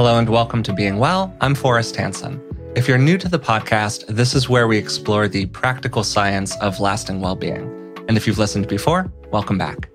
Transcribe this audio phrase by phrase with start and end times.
[0.00, 1.36] Hello and welcome to Being Well.
[1.42, 2.40] I'm Forrest Hanson.
[2.74, 6.80] If you're new to the podcast, this is where we explore the practical science of
[6.80, 7.94] lasting well being.
[8.08, 9.90] And if you've listened before, welcome back.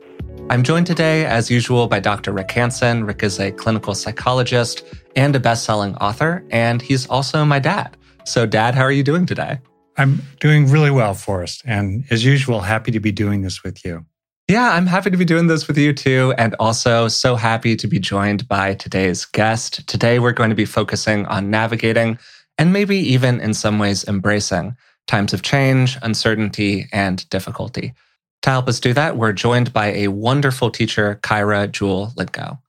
[0.51, 2.33] I'm joined today, as usual, by Dr.
[2.33, 3.03] Rick Hanson.
[3.03, 4.83] Rick is a clinical psychologist
[5.15, 7.97] and a best selling author, and he's also my dad.
[8.25, 9.57] So, Dad, how are you doing today?
[9.97, 11.63] I'm doing really well, Forrest.
[11.65, 14.05] And as usual, happy to be doing this with you.
[14.47, 16.35] Yeah, I'm happy to be doing this with you too.
[16.37, 19.87] And also so happy to be joined by today's guest.
[19.87, 22.19] Today, we're going to be focusing on navigating
[22.59, 27.95] and maybe even in some ways embracing times of change, uncertainty, and difficulty.
[28.43, 32.59] To help us do that, we're joined by a wonderful teacher, Kaira Jewel Lingo.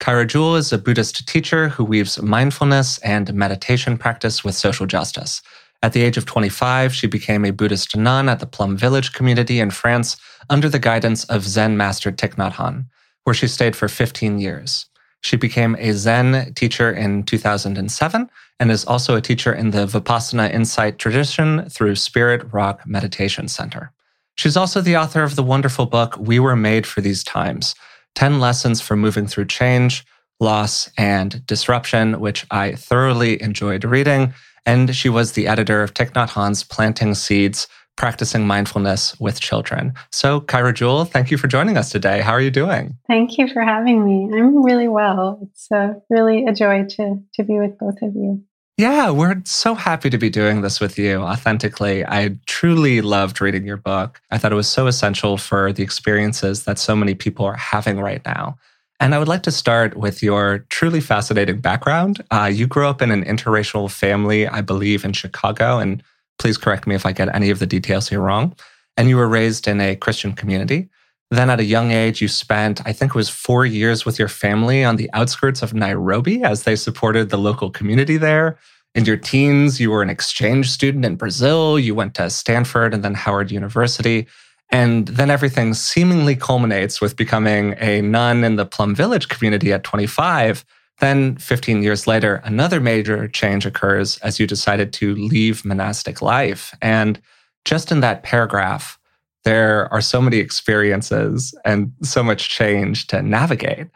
[0.00, 5.42] Kaira Jewel is a Buddhist teacher who weaves mindfulness and meditation practice with social justice.
[5.80, 9.60] At the age of 25, she became a Buddhist nun at the Plum Village community
[9.60, 10.16] in France
[10.50, 12.86] under the guidance of Zen master Thich Nhat Hanh,
[13.24, 14.86] where she stayed for 15 years.
[15.22, 20.52] She became a Zen teacher in 2007 and is also a teacher in the Vipassana
[20.52, 23.92] Insight tradition through Spirit Rock Meditation Center.
[24.34, 27.74] She's also the author of the wonderful book, We Were Made for These Times
[28.16, 30.04] 10 Lessons for Moving Through Change,
[30.40, 34.34] Loss, and Disruption, which I thoroughly enjoyed reading
[34.66, 37.66] and she was the editor of Thich Nhat Hanh's Planting Seeds,
[38.00, 39.92] Practicing Mindfulness with Children.
[40.10, 42.22] So, Kaira Jewel, thank you for joining us today.
[42.22, 42.96] How are you doing?
[43.06, 44.24] Thank you for having me.
[44.34, 45.38] I'm really well.
[45.42, 48.42] It's uh, really a joy to, to be with both of you.
[48.78, 52.02] Yeah, we're so happy to be doing this with you authentically.
[52.06, 54.22] I truly loved reading your book.
[54.30, 58.00] I thought it was so essential for the experiences that so many people are having
[58.00, 58.56] right now.
[58.98, 62.24] And I would like to start with your truly fascinating background.
[62.30, 65.78] Uh, you grew up in an interracial family, I believe, in Chicago.
[65.78, 66.02] And
[66.40, 68.56] please correct me if I get any of the details here wrong.
[68.96, 70.88] And you were raised in a Christian community.
[71.30, 74.26] Then at a young age, you spent, I think it was four years with your
[74.26, 78.58] family on the outskirts of Nairobi as they supported the local community there.
[78.96, 81.78] In your teens, you were an exchange student in Brazil.
[81.78, 84.26] You went to Stanford and then Howard University.
[84.70, 89.84] And then everything seemingly culminates with becoming a nun in the Plum Village community at
[89.84, 90.64] 25.
[91.00, 96.74] Then, 15 years later, another major change occurs as you decided to leave monastic life.
[96.82, 97.20] And
[97.64, 98.98] just in that paragraph,
[99.44, 103.88] there are so many experiences and so much change to navigate.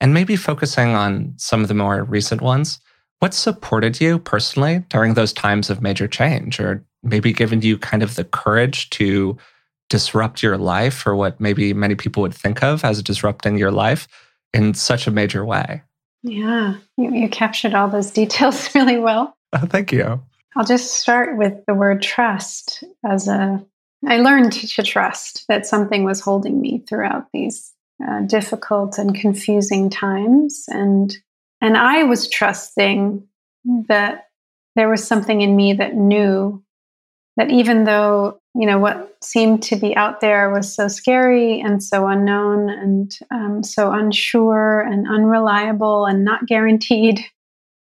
[0.00, 2.78] And maybe focusing on some of the more recent ones,
[3.18, 8.02] what supported you personally during those times of major change, or maybe given you kind
[8.02, 9.36] of the courage to
[9.90, 14.06] disrupt your life or what maybe many people would think of as disrupting your life
[14.52, 15.82] in such a major way.
[16.24, 19.36] Yeah, you, you captured all those details really well.
[19.52, 20.22] Oh, thank you.
[20.56, 23.64] I'll just start with the word trust as a
[24.06, 27.72] I learned to trust that something was holding me throughout these
[28.06, 31.16] uh, difficult and confusing times and
[31.60, 33.26] and I was trusting
[33.88, 34.26] that
[34.76, 36.62] there was something in me that knew
[37.36, 41.82] that even though you know what seemed to be out there was so scary and
[41.82, 47.20] so unknown and um, so unsure and unreliable and not guaranteed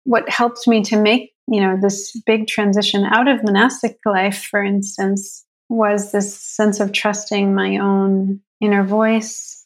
[0.03, 4.63] what helped me to make you know this big transition out of monastic life for
[4.63, 9.65] instance was this sense of trusting my own inner voice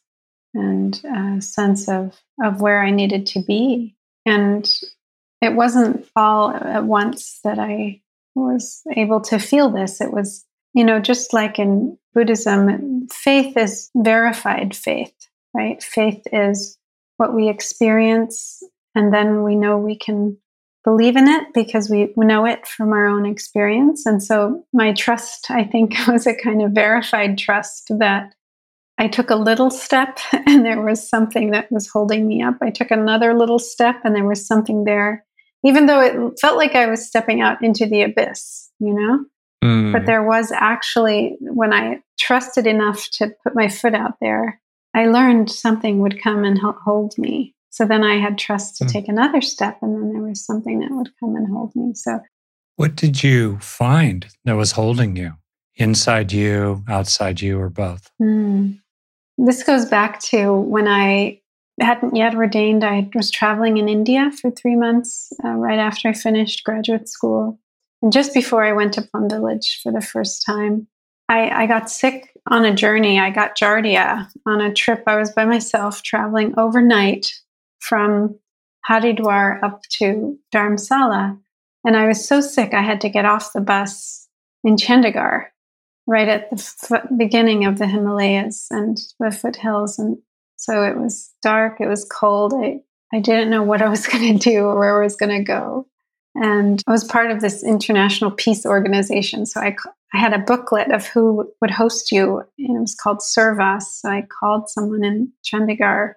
[0.54, 3.96] and a sense of of where i needed to be.
[4.26, 4.72] And
[5.42, 8.02] it wasn't all at once that i
[8.36, 10.02] was able to feel this.
[10.02, 15.14] It was, you know, just like in Buddhism, faith is verified faith,
[15.54, 15.82] right?
[15.82, 16.78] Faith is
[17.18, 18.62] what we experience,
[18.94, 20.38] and then we know we can
[20.84, 24.06] believe in it because we know it from our own experience.
[24.06, 28.34] And so my trust, I think, was a kind of verified trust that
[28.98, 32.56] I took a little step and there was something that was holding me up.
[32.62, 35.25] I took another little step and there was something there
[35.66, 39.26] even though it felt like I was stepping out into the abyss, you know?
[39.64, 39.92] Mm.
[39.92, 44.62] But there was actually, when I trusted enough to put my foot out there,
[44.94, 47.56] I learned something would come and hold me.
[47.72, 48.92] So then I had trust to mm.
[48.92, 51.94] take another step, and then there was something that would come and hold me.
[51.94, 52.20] So,
[52.78, 55.34] what did you find that was holding you?
[55.76, 58.10] Inside you, outside you, or both?
[58.22, 58.80] Mm.
[59.38, 61.42] This goes back to when I
[61.80, 62.84] hadn't yet ordained.
[62.84, 67.60] I was traveling in India for three months uh, right after I finished graduate school.
[68.02, 70.88] And just before I went to Plum Village for the first time,
[71.28, 73.20] I, I got sick on a journey.
[73.20, 75.04] I got Giardia on a trip.
[75.08, 77.34] I was by myself traveling overnight
[77.80, 78.38] from
[78.88, 81.40] Haridwar up to Dharamsala.
[81.84, 84.28] And I was so sick, I had to get off the bus
[84.64, 85.46] in Chandigarh,
[86.08, 86.56] right at the
[86.92, 90.00] f- beginning of the Himalayas and the foothills.
[90.00, 90.18] And
[90.58, 92.54] so it was dark, it was cold.
[92.56, 92.80] I
[93.14, 95.44] I didn't know what I was going to do or where I was going to
[95.44, 95.88] go.
[96.36, 99.46] And I was part of this international peace organization.
[99.46, 99.76] So I,
[100.14, 103.84] I had a booklet of who would host you, and it was called Servas.
[103.84, 106.14] So I called someone in Chandigarh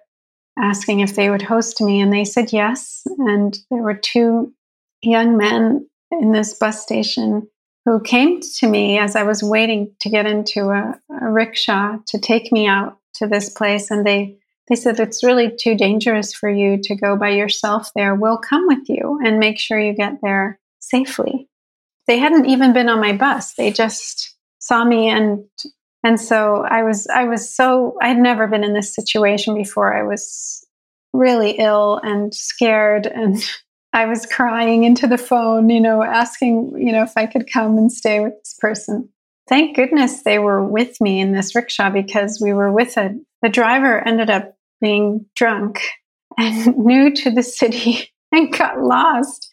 [0.61, 3.03] asking if they would host me, and they said yes.
[3.17, 4.53] And there were two
[5.01, 7.47] young men in this bus station
[7.85, 12.19] who came to me as I was waiting to get into a, a rickshaw to
[12.19, 13.91] take me out to this place.
[13.91, 14.37] And they,
[14.67, 18.15] they said, It's really too dangerous for you to go by yourself there.
[18.15, 21.47] We'll come with you and make sure you get there safely.
[22.07, 23.53] They hadn't even been on my bus.
[23.53, 25.43] They just saw me and
[26.03, 29.95] and so I was I was so I had never been in this situation before.
[29.95, 30.65] I was
[31.13, 33.37] really ill and scared and
[33.93, 37.75] I was crying into the phone, you know, asking, you know, if I could come
[37.79, 39.09] and stay with this person.
[39.49, 43.49] Thank goodness they were with me in this rickshaw because we were with a, the
[43.49, 45.81] driver ended up being drunk
[46.37, 49.49] and new to the city and got lost.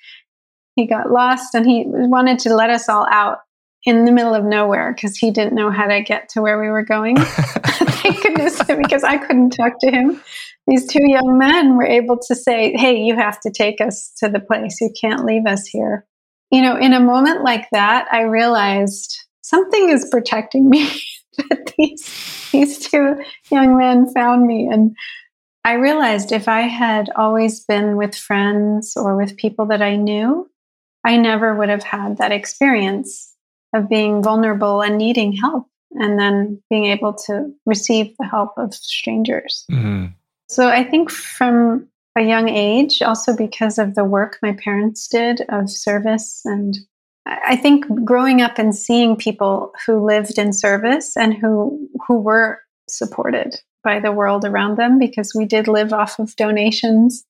[0.77, 3.39] He got lost and he wanted to let us all out
[3.85, 6.69] in the middle of nowhere because he didn't know how to get to where we
[6.69, 7.17] were going.
[7.21, 10.21] Thank goodness because I couldn't talk to him
[10.67, 14.29] these two young men were able to say, Hey, you have to take us to
[14.29, 14.81] the place.
[14.81, 16.07] You can't leave us here.
[16.51, 19.17] You know, in a moment like that, I realized
[19.47, 20.91] something is protecting me.
[21.39, 23.17] that these, these two
[23.51, 24.69] young men found me.
[24.71, 24.97] And
[25.65, 30.51] I realized if I had always been with friends or with people that I knew,
[31.05, 33.35] I never would have had that experience
[33.75, 38.75] of being vulnerable and needing help and then being able to receive the help of
[38.75, 39.65] strangers.
[39.71, 40.07] Mm-hmm.
[40.49, 45.43] So I think from a young age, also because of the work my parents did
[45.49, 46.77] of service and
[47.27, 52.61] I think growing up and seeing people who lived in service and who who were
[52.89, 57.25] supported by the world around them because we did live off of donations.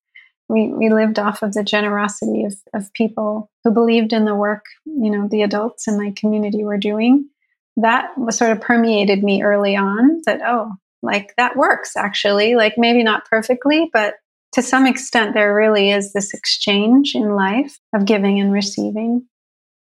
[0.48, 4.64] We, we lived off of the generosity of, of people who believed in the work,
[4.84, 7.28] you know, the adults in my community were doing.
[7.76, 10.72] That was sort of permeated me early on that, oh,
[11.02, 14.14] like that works actually like maybe not perfectly but
[14.52, 19.26] to some extent there really is this exchange in life of giving and receiving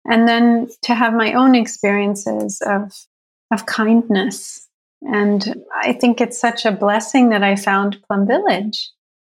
[0.05, 2.93] and then to have my own experiences of
[3.51, 4.67] of kindness
[5.01, 8.89] and i think it's such a blessing that i found plum village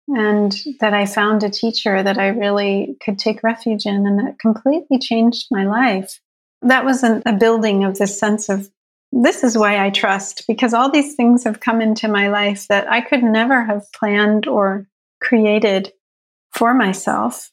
[0.08, 4.40] and that i found a teacher that i really could take refuge in and that
[4.40, 6.20] completely changed my life
[6.62, 8.70] that was an, a building of this sense of
[9.14, 12.92] this is why I trust because all these things have come into my life that
[12.92, 14.88] I could never have planned or
[15.22, 15.94] created
[16.52, 17.52] for myself.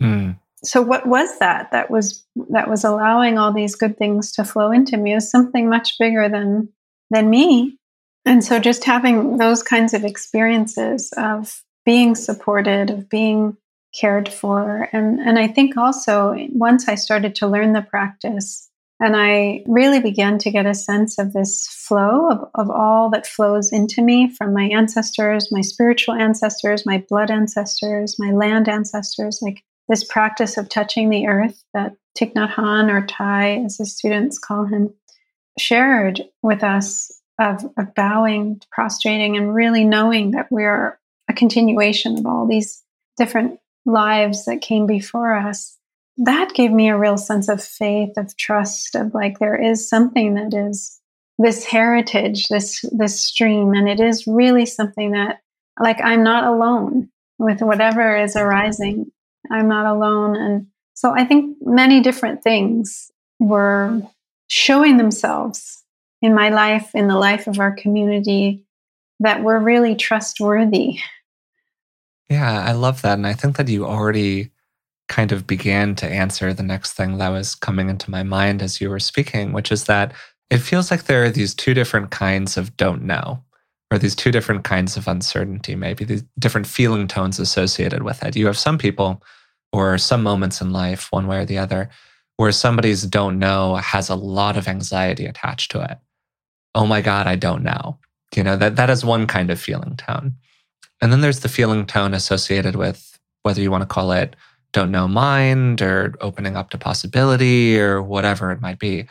[0.00, 0.38] Mm.
[0.64, 1.70] So what was that?
[1.72, 5.14] That was that was allowing all these good things to flow into me.
[5.14, 6.68] Was something much bigger than
[7.10, 7.78] than me.
[8.24, 13.56] And so just having those kinds of experiences of being supported, of being
[13.98, 14.88] cared for.
[14.92, 18.68] And and I think also once I started to learn the practice,
[18.98, 23.26] and I really began to get a sense of this flow of, of all that
[23.26, 29.40] flows into me from my ancestors, my spiritual ancestors, my blood ancestors, my land ancestors,
[29.42, 33.86] like this practice of touching the earth that Thich Nhat Hanh or Thay, as the
[33.86, 34.94] students call him,
[35.58, 42.18] shared with us of, of bowing, prostrating, and really knowing that we are a continuation
[42.18, 42.82] of all these
[43.16, 45.76] different lives that came before us
[46.18, 50.34] that gave me a real sense of faith, of trust, of like there is something
[50.34, 51.00] that is
[51.38, 55.40] this heritage, this this stream, and it is really something that
[55.78, 59.12] like I'm not alone with whatever is arising.
[59.50, 64.02] I'm not alone, and so I think many different things were
[64.48, 65.82] showing themselves
[66.22, 68.64] in my life, in the life of our community,
[69.20, 70.98] that were really trustworthy.
[72.30, 74.50] Yeah, I love that, and I think that you already
[75.08, 78.80] kind of began to answer the next thing that was coming into my mind as
[78.80, 80.12] you were speaking, which is that
[80.50, 83.42] it feels like there are these two different kinds of don't know,
[83.90, 88.34] or these two different kinds of uncertainty, maybe these different feeling tones associated with it.
[88.34, 89.22] You have some people
[89.76, 91.90] or some moments in life, one way or the other,
[92.36, 95.98] where somebody's don't know has a lot of anxiety attached to it.
[96.74, 97.98] Oh my God, I don't know.
[98.34, 100.34] You know, that, that is one kind of feeling tone.
[101.00, 104.34] And then there's the feeling tone associated with whether you want to call it
[104.72, 109.06] don't know mind or opening up to possibility or whatever it might be.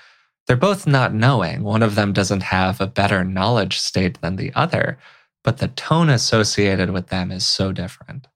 [0.45, 1.63] They're both not knowing.
[1.63, 4.99] One of them doesn't have a better knowledge state than the other,
[5.43, 8.27] but the tone associated with them is so different.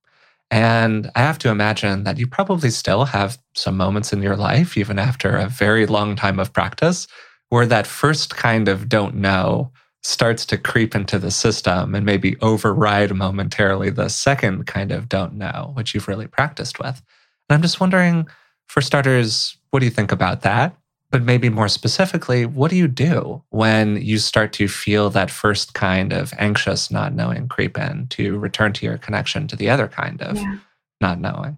[0.51, 4.77] And I have to imagine that you probably still have some moments in your life,
[4.77, 7.07] even after a very long time of practice,
[7.49, 12.37] where that first kind of don't know starts to creep into the system and maybe
[12.41, 17.01] override momentarily the second kind of don't know, which you've really practiced with.
[17.49, 18.27] And I'm just wondering,
[18.67, 20.75] for starters, what do you think about that?
[21.11, 25.73] But maybe more specifically, what do you do when you start to feel that first
[25.73, 29.87] kind of anxious not knowing creep in to return to your connection to the other
[29.87, 30.57] kind of yeah.
[31.01, 31.57] not knowing?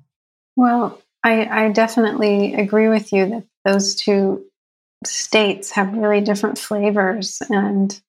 [0.56, 4.46] Well, I, I definitely agree with you that those two
[5.06, 7.42] states have really different flavors.
[7.50, 8.00] And,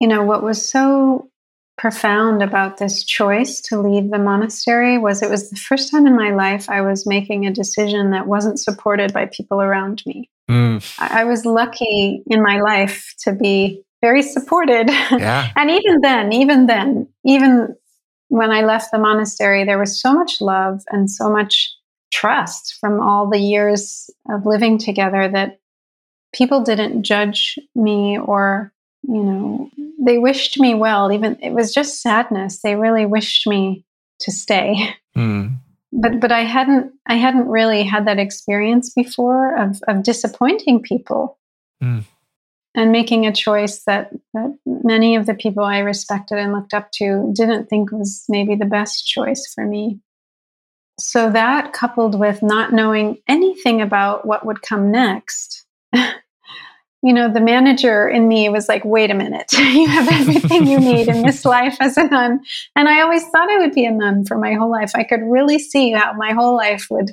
[0.00, 1.30] you know, what was so
[1.76, 6.16] profound about this choice to leave the monastery was it was the first time in
[6.16, 10.28] my life I was making a decision that wasn't supported by people around me.
[10.48, 10.94] Mm.
[10.98, 14.88] I, I was lucky in my life to be very supported.
[14.88, 15.50] Yeah.
[15.56, 17.74] and even then, even then, even
[18.28, 21.74] when I left the monastery, there was so much love and so much
[22.10, 25.58] trust from all the years of living together that
[26.32, 32.02] people didn't judge me or you know they wished me well even it was just
[32.02, 33.84] sadness they really wished me
[34.18, 35.54] to stay mm.
[36.00, 41.38] But but i hadn't i hadn't really had that experience before of of disappointing people
[41.82, 42.04] mm.
[42.74, 46.90] and making a choice that that many of the people i respected and looked up
[46.92, 50.00] to didn't think was maybe the best choice for me
[51.00, 55.64] so that coupled with not knowing anything about what would come next
[57.02, 60.80] you know, the manager in me was like, wait a minute, you have everything you
[60.80, 62.40] need in this life as a nun.
[62.74, 64.92] And I always thought I would be a nun for my whole life.
[64.94, 67.12] I could really see how my whole life would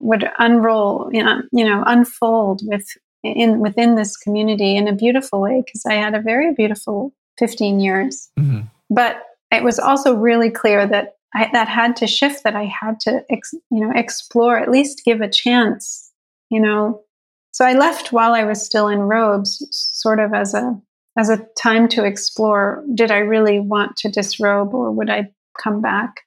[0.00, 2.86] would unroll, you know, you know unfold with
[3.22, 7.80] in within this community in a beautiful way because I had a very beautiful 15
[7.80, 8.30] years.
[8.38, 8.62] Mm-hmm.
[8.90, 12.42] But it was also really clear that I, that had to shift.
[12.44, 16.10] That I had to, ex, you know, explore at least give a chance.
[16.50, 17.00] You know,
[17.54, 20.76] so I left while I was still in robes, sort of as a
[21.16, 22.82] as a time to explore.
[22.92, 26.22] Did I really want to disrobe, or would I come back?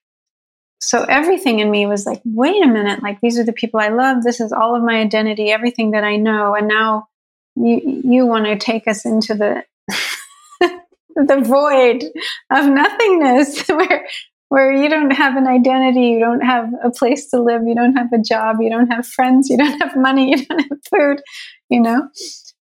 [0.79, 3.89] So everything in me was like, wait a minute, like these are the people I
[3.89, 4.23] love.
[4.23, 7.09] This is all of my identity, everything that I know, and now
[7.57, 9.65] you you want to take us into the
[11.17, 12.05] the void
[12.51, 14.07] of nothingness where
[14.49, 17.95] where you don't have an identity, you don't have a place to live, you don't
[17.95, 21.21] have a job, you don't have friends, you don't have money, you don't have food,
[21.69, 22.07] you know?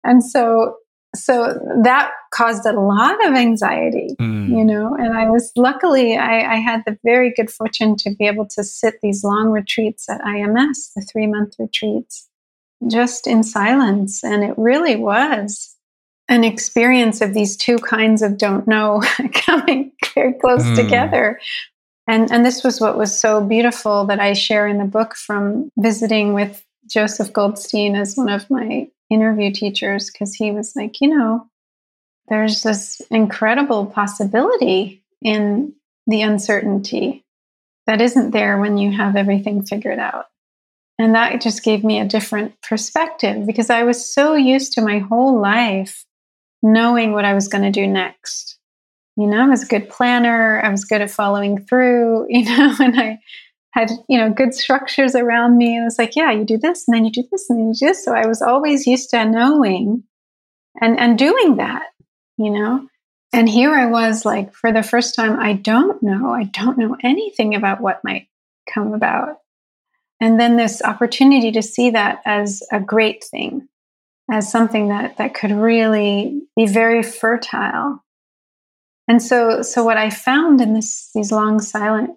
[0.05, 0.77] And so
[1.15, 4.51] so that caused a lot of anxiety, mm.
[4.51, 8.27] you know, and I was luckily I, I, had the very good fortune to be
[8.27, 12.29] able to sit these long retreats at IMS, the three month retreats,
[12.87, 14.23] just in silence.
[14.23, 15.75] And it really was
[16.29, 19.03] an experience of these two kinds of don't know
[19.33, 20.77] coming very close mm.
[20.77, 21.39] together
[22.07, 25.71] and, and this was what was so beautiful that I share in the book from
[25.77, 31.09] visiting with Joseph Goldstein as one of my interview teachers, because he was like, you
[31.09, 31.47] know,
[32.29, 35.73] there's this incredible possibility in
[36.07, 37.25] the uncertainty
[37.87, 40.27] that isn't there when you have everything figured out.
[40.99, 44.99] And that just gave me a different perspective because I was so used to my
[44.99, 46.05] whole life
[46.63, 48.56] knowing what I was going to do next
[49.17, 50.61] you know, I was a good planner.
[50.63, 53.19] I was good at following through, you know, and I
[53.73, 55.77] had, you know, good structures around me.
[55.77, 57.75] It was like, yeah, you do this and then you do this and then you
[57.75, 58.05] do this.
[58.05, 60.05] So I was always used to knowing
[60.81, 61.87] and, and doing that,
[62.39, 62.89] you know.
[63.33, 66.33] And here I was like, for the first time, I don't know.
[66.33, 68.29] I don't know anything about what might
[68.73, 69.41] come about.
[70.21, 73.69] And then this opportunity to see that as a great thing,
[74.31, 78.03] as something that, that could really be very fertile
[79.09, 82.11] and so, so what I found in this, these long silent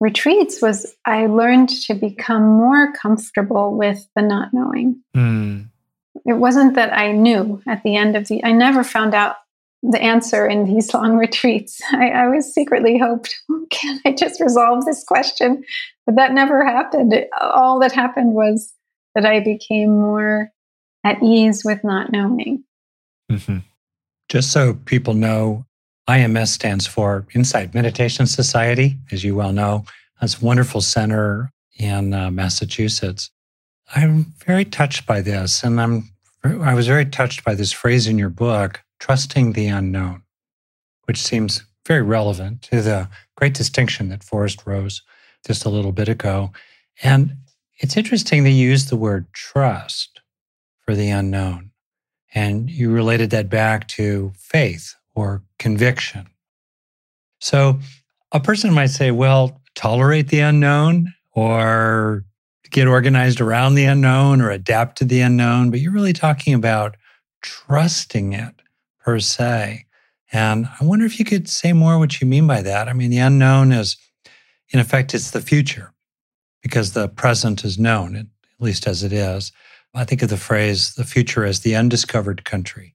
[0.00, 5.02] retreats was I learned to become more comfortable with the not knowing.
[5.16, 5.68] Mm.
[6.26, 9.36] It wasn't that I knew at the end of the, I never found out
[9.82, 11.80] the answer in these long retreats.
[11.92, 15.64] I, I always secretly hoped, oh, can I just resolve this question?
[16.06, 17.12] But that never happened.
[17.12, 18.72] It, all that happened was
[19.14, 20.50] that I became more
[21.04, 22.64] at ease with not knowing.
[23.30, 23.58] Mm-hmm.
[24.28, 25.64] Just so people know,
[26.08, 29.84] IMS stands for Insight Meditation Society, as you well know.
[30.20, 33.30] That's a wonderful center in uh, Massachusetts.
[33.94, 36.10] I'm very touched by this, and I'm
[36.44, 40.22] I was very touched by this phrase in your book, trusting the unknown,
[41.04, 45.02] which seems very relevant to the great distinction that Forrest rose
[45.46, 46.52] just a little bit ago.
[47.02, 47.36] And
[47.80, 50.20] it's interesting that you used the word trust
[50.78, 51.70] for the unknown.
[52.34, 56.28] And you related that back to faith or conviction.
[57.40, 57.78] So
[58.32, 62.24] a person might say, well, tolerate the unknown or
[62.70, 66.96] get organized around the unknown or adapt to the unknown, but you're really talking about
[67.42, 68.54] trusting it
[69.00, 69.86] per se.
[70.32, 72.88] And I wonder if you could say more what you mean by that.
[72.88, 73.96] I mean, the unknown is,
[74.70, 75.94] in effect, it's the future
[76.62, 78.26] because the present is known, at
[78.60, 79.52] least as it is.
[79.94, 82.94] I think of the phrase, the future as the undiscovered country.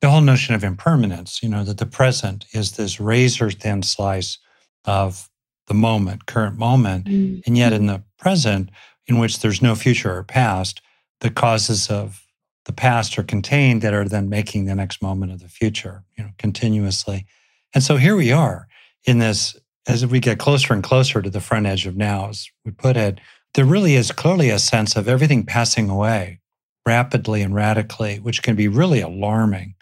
[0.00, 4.38] The whole notion of impermanence, you know, that the present is this razor thin slice
[4.84, 5.28] of
[5.66, 7.06] the moment, current moment.
[7.06, 7.40] Mm-hmm.
[7.46, 8.70] And yet in the present,
[9.06, 10.80] in which there's no future or past,
[11.20, 12.24] the causes of
[12.64, 16.24] the past are contained that are then making the next moment of the future, you
[16.24, 17.26] know, continuously.
[17.74, 18.68] And so here we are
[19.04, 22.48] in this, as we get closer and closer to the front edge of now, as
[22.64, 23.20] we put it,
[23.54, 26.40] there really is clearly a sense of everything passing away
[26.86, 29.74] rapidly and radically, which can be really alarming,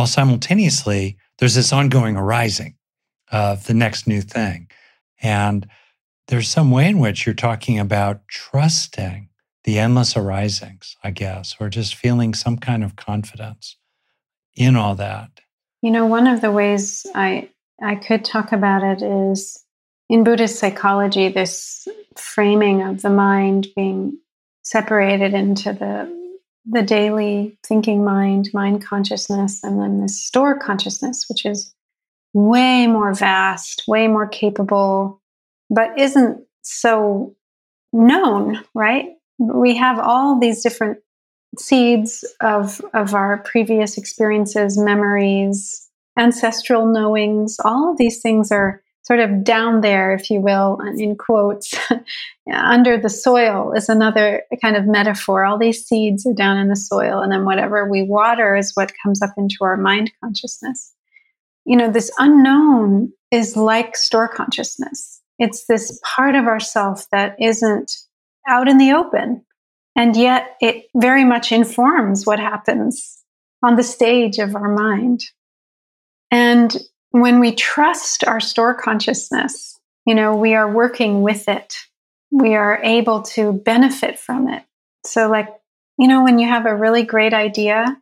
[0.00, 2.74] while simultaneously there's this ongoing arising
[3.30, 4.66] of the next new thing.
[5.20, 5.68] And
[6.28, 9.28] there's some way in which you're talking about trusting
[9.64, 13.76] the endless arisings, I guess, or just feeling some kind of confidence
[14.54, 15.42] in all that.
[15.82, 17.50] You know, one of the ways I
[17.82, 19.62] I could talk about it is
[20.08, 24.18] in Buddhist psychology, this framing of the mind being
[24.62, 26.19] separated into the
[26.70, 31.74] the daily thinking mind, mind consciousness, and then the store consciousness, which is
[32.32, 35.20] way more vast, way more capable,
[35.68, 37.34] but isn't so
[37.92, 39.06] known, right?
[39.38, 40.98] We have all these different
[41.58, 47.56] seeds of, of our previous experiences, memories, ancestral knowings.
[47.64, 51.74] All of these things are sort of down there, if you will, in quotes,
[52.54, 55.44] under the soil is another kind of metaphor.
[55.44, 58.92] All these seeds are down in the soil, and then whatever we water is what
[59.02, 60.92] comes up into our mind consciousness.
[61.64, 65.20] You know, this unknown is like store consciousness.
[65.38, 67.92] It's this part of ourself that isn't
[68.48, 69.44] out in the open.
[69.96, 73.22] And yet it very much informs what happens
[73.62, 75.20] on the stage of our mind.
[76.30, 76.76] And
[77.10, 81.76] when we trust our store consciousness, you know, we are working with it.
[82.30, 84.62] We are able to benefit from it.
[85.04, 85.48] So, like,
[85.98, 87.96] you know, when you have a really great idea,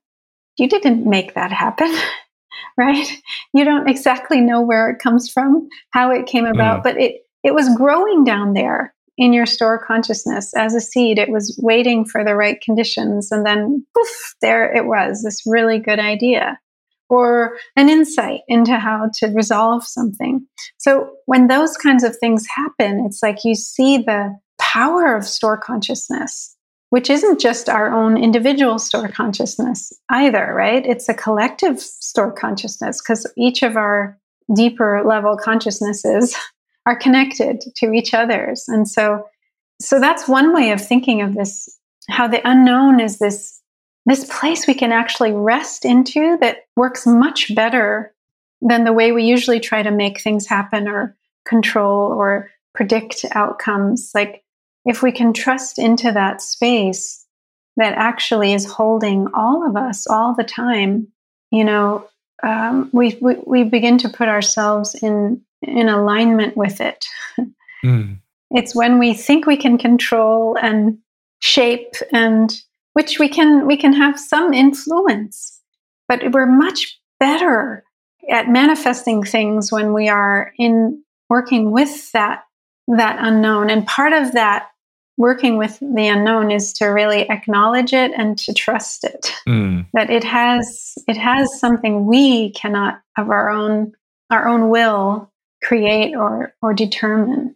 [0.59, 1.95] you didn't make that happen,
[2.79, 3.09] right?
[3.55, 6.83] You don't exactly know where it comes from, how it came about, mm.
[6.83, 11.19] but it it was growing down there in your store consciousness as a seed.
[11.19, 15.79] It was waiting for the right conditions, and then poof, there it was, this really
[15.79, 16.59] good idea
[17.09, 20.47] or an insight into how to resolve something.
[20.79, 25.57] So when those kinds of things happen, it's like you see the power of store
[25.57, 26.57] consciousness,
[26.91, 30.85] which isn't just our own individual store consciousness either, right?
[30.85, 34.19] It's a collective store consciousness because each of our
[34.55, 36.35] deeper level consciousnesses
[36.87, 38.65] are connected to each other's.
[38.69, 39.25] And so
[39.81, 41.69] so that's one way of thinking of this
[42.11, 43.58] how the unknown is this
[44.09, 48.15] this place we can actually rest into that works much better
[48.61, 51.17] than the way we usually try to make things happen or
[51.47, 54.11] control or predict outcomes.
[54.15, 54.45] Like
[54.85, 57.25] if we can trust into that space
[57.77, 61.09] that actually is holding all of us all the time,
[61.51, 62.09] you know,
[62.43, 67.05] um, we, we, we begin to put ourselves in in alignment with it.
[67.85, 68.19] Mm.
[68.51, 70.99] It's when we think we can control and
[71.41, 72.53] shape and
[72.99, 75.59] which we can we can have some influence
[76.09, 77.85] but we're much better
[78.31, 82.43] at manifesting things when we are in working with that
[82.89, 83.69] that unknown.
[83.69, 84.69] And part of that
[85.19, 89.35] working with the unknown is to really acknowledge it and to trust it.
[89.47, 89.87] Mm.
[89.93, 93.93] that it has it has something we cannot of our own
[94.31, 95.31] our own will
[95.63, 97.55] create or or determine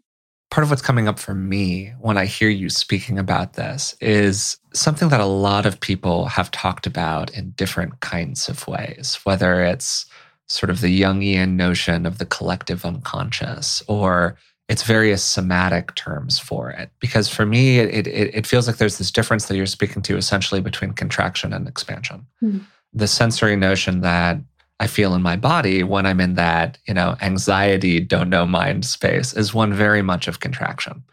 [0.52, 4.58] part of what's coming up for me when I hear you speaking about this is
[4.74, 9.64] something that a lot of people have talked about in different kinds of ways, whether
[9.64, 10.04] it's
[10.48, 14.36] sort of the Jungian notion of the collective unconscious or
[14.68, 16.90] its various somatic terms for it.
[17.00, 20.18] Because for me, it, it, it feels like there's this difference that you're speaking to
[20.18, 22.26] essentially between contraction and expansion.
[22.42, 22.60] Mm.
[22.92, 24.36] The sensory notion that
[24.82, 28.84] I feel in my body when I'm in that, you know, anxiety, don't know mind
[28.84, 31.04] space is one very much of contraction.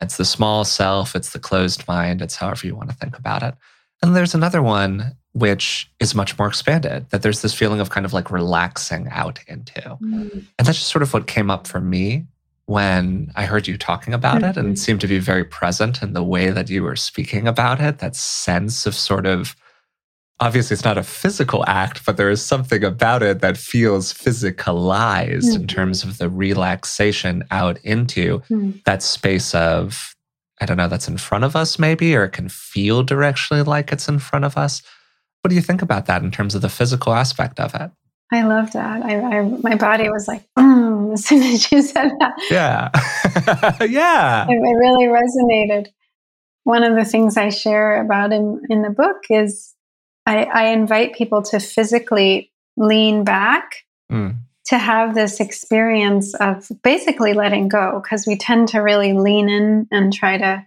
[0.00, 3.42] It's the small self, it's the closed mind, it's however you want to think about
[3.42, 3.56] it.
[4.00, 8.06] And there's another one which is much more expanded, that there's this feeling of kind
[8.06, 9.80] of like relaxing out into.
[9.80, 10.44] Mm.
[10.56, 12.26] And that's just sort of what came up for me
[12.66, 14.50] when I heard you talking about mm-hmm.
[14.50, 17.48] it and it seemed to be very present in the way that you were speaking
[17.48, 19.56] about it, that sense of sort of
[20.40, 25.44] obviously it's not a physical act, but there is something about it that feels physicalized
[25.44, 25.62] mm-hmm.
[25.62, 28.72] in terms of the relaxation out into mm-hmm.
[28.84, 30.14] that space of,
[30.60, 33.92] I don't know, that's in front of us maybe, or it can feel directionally like
[33.92, 34.82] it's in front of us.
[35.42, 37.90] What do you think about that in terms of the physical aspect of it?
[38.32, 39.04] I love that.
[39.04, 42.32] I, I my body was like, mm, as soon as you said that.
[42.50, 42.90] Yeah.
[43.86, 44.46] yeah.
[44.48, 45.88] It, it, really resonated.
[46.64, 49.75] One of the things I share about in, in the book is
[50.26, 54.36] I, I invite people to physically lean back mm.
[54.66, 59.88] to have this experience of basically letting go because we tend to really lean in
[59.90, 60.66] and try to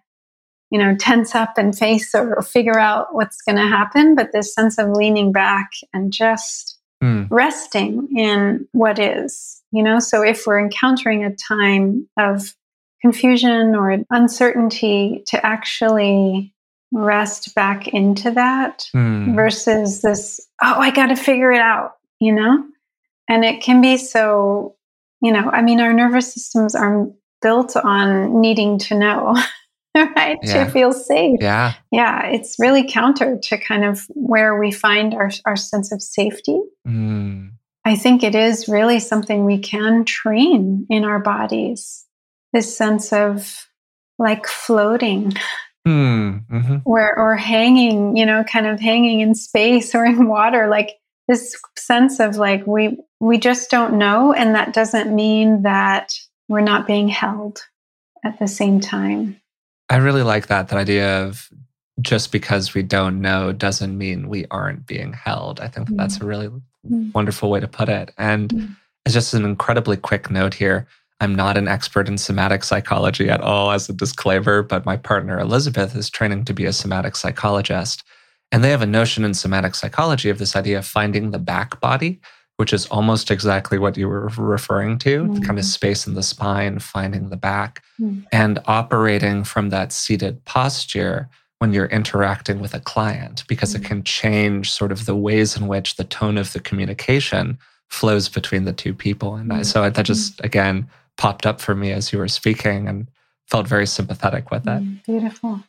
[0.72, 4.54] you know, tense up and face or figure out what's going to happen, but this
[4.54, 7.28] sense of leaning back and just mm.
[7.32, 10.00] resting in what is, you know.
[10.00, 12.54] So if we're encountering a time of
[13.02, 16.54] confusion or uncertainty, to actually
[16.92, 19.36] rest back into that mm.
[19.36, 22.66] versus this, oh, I got to figure it out, you know?
[23.30, 24.76] And it can be so,
[25.22, 27.08] you know, I mean, our nervous systems are
[27.42, 29.38] built on needing to know.
[29.96, 30.38] right?
[30.44, 30.66] Yeah.
[30.66, 31.38] To feel safe.
[31.42, 31.74] Yeah.
[31.92, 32.28] Yeah.
[32.28, 36.60] It's really counter to kind of where we find our, our sense of safety.
[36.88, 37.52] Mm.
[37.86, 42.06] I think it is really something we can train in our bodies.
[42.54, 43.68] This sense of
[44.18, 45.34] like floating.
[45.88, 46.78] Mm, mm-hmm.
[46.86, 51.56] Or, or hanging, you know, kind of hanging in space or in water, like this
[51.78, 56.14] sense of like we we just don't know, and that doesn't mean that
[56.48, 57.62] we're not being held
[58.24, 59.40] at the same time.
[59.90, 61.50] I really like that, that idea of
[62.02, 65.60] just because we don't know doesn't mean we aren't being held.
[65.60, 65.98] I think mm-hmm.
[65.98, 67.12] that's a really mm-hmm.
[67.14, 68.14] wonderful way to put it.
[68.18, 68.74] And mm-hmm.
[69.06, 70.88] it's just an incredibly quick note here.
[71.22, 75.40] I'm not an expert in somatic psychology at all, as a disclaimer, but my partner
[75.40, 78.04] Elizabeth is training to be a somatic psychologist.
[78.52, 81.80] And they have a notion in somatic psychology of this idea of finding the back
[81.82, 82.20] body,
[82.58, 85.36] which is almost exactly what you were referring to mm.
[85.36, 85.70] the kind of mm.
[85.70, 88.26] space in the spine, finding the back, mm.
[88.32, 91.30] and operating from that seated posture
[91.60, 93.80] when you're interacting with a client, because mm.
[93.80, 98.30] it can change sort of the ways in which the tone of the communication flows
[98.30, 99.36] between the two people.
[99.36, 99.66] And I, mm.
[99.66, 100.46] so that just, mm.
[100.46, 103.10] again, popped up for me as you were speaking and
[103.46, 104.82] felt very sympathetic with it.
[104.82, 105.62] Mm, beautiful.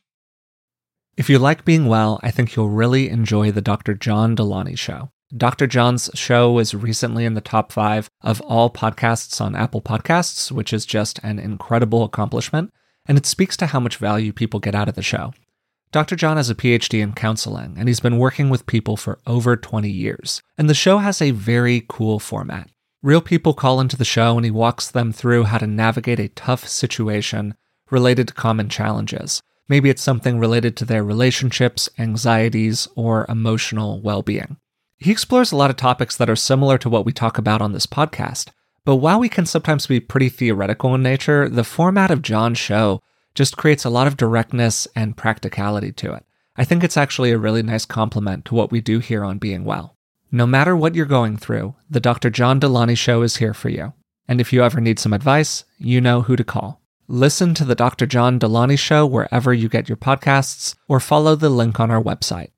[1.17, 3.95] If you like being well, I think you'll really enjoy the Dr.
[3.95, 5.11] John Delony show.
[5.37, 5.67] Dr.
[5.67, 10.73] John's show was recently in the top five of all podcasts on Apple Podcasts, which
[10.73, 12.73] is just an incredible accomplishment,
[13.07, 15.33] and it speaks to how much value people get out of the show.
[15.91, 16.15] Dr.
[16.15, 19.91] John has a PhD in counseling, and he's been working with people for over 20
[19.91, 20.43] years.
[20.57, 22.71] And the show has a very cool format.
[23.03, 26.29] Real people call into the show, and he walks them through how to navigate a
[26.29, 27.55] tough situation
[27.91, 29.43] related to common challenges.
[29.71, 34.59] Maybe it's something related to their relationships, anxieties, or emotional well being.
[34.99, 37.73] He explores a lot of topics that are similar to what we talk about on
[37.73, 38.49] this podcast.
[38.85, 43.01] But while we can sometimes be pretty theoretical in nature, the format of John's show
[43.35, 46.27] just creates a lot of directness and practicality to it.
[46.57, 49.65] I think it's actually a really nice complement to what we do here on Being
[49.65, 49.97] Well.
[50.33, 52.31] No matter what you're going through, the Dr.
[52.31, 53.95] John Delony Show is here for you.
[54.29, 56.81] And if you ever need some advice, you know who to call.
[57.09, 58.07] Listen to the Dr.
[58.07, 62.51] John Delony Show wherever you get your podcasts, or follow the link on our website.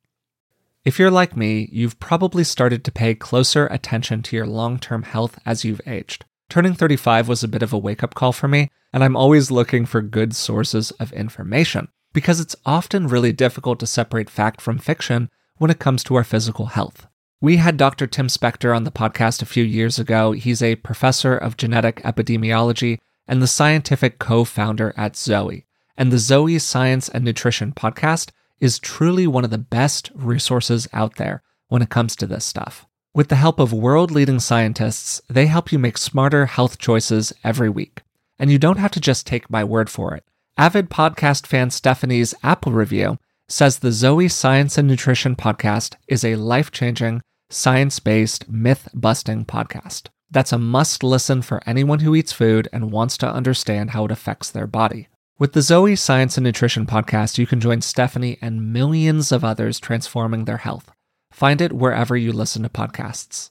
[0.84, 5.04] If you're like me, you've probably started to pay closer attention to your long term
[5.04, 6.26] health as you've aged.
[6.50, 9.50] Turning 35 was a bit of a wake up call for me, and I'm always
[9.50, 14.76] looking for good sources of information because it's often really difficult to separate fact from
[14.76, 17.06] fiction when it comes to our physical health.
[17.42, 18.06] We had Dr.
[18.06, 20.30] Tim Spector on the podcast a few years ago.
[20.30, 25.66] He's a professor of genetic epidemiology and the scientific co founder at Zoe.
[25.96, 31.16] And the Zoe Science and Nutrition podcast is truly one of the best resources out
[31.16, 32.86] there when it comes to this stuff.
[33.12, 37.68] With the help of world leading scientists, they help you make smarter health choices every
[37.68, 38.02] week.
[38.38, 40.24] And you don't have to just take my word for it.
[40.56, 46.36] Avid podcast fan Stephanie's Apple review says the Zoe Science and Nutrition podcast is a
[46.36, 47.20] life changing,
[47.52, 50.08] science based, myth busting podcast.
[50.30, 54.10] That's a must listen for anyone who eats food and wants to understand how it
[54.10, 55.08] affects their body.
[55.38, 59.78] With the Zoe Science and Nutrition podcast, you can join Stephanie and millions of others
[59.78, 60.90] transforming their health.
[61.32, 63.50] Find it wherever you listen to podcasts.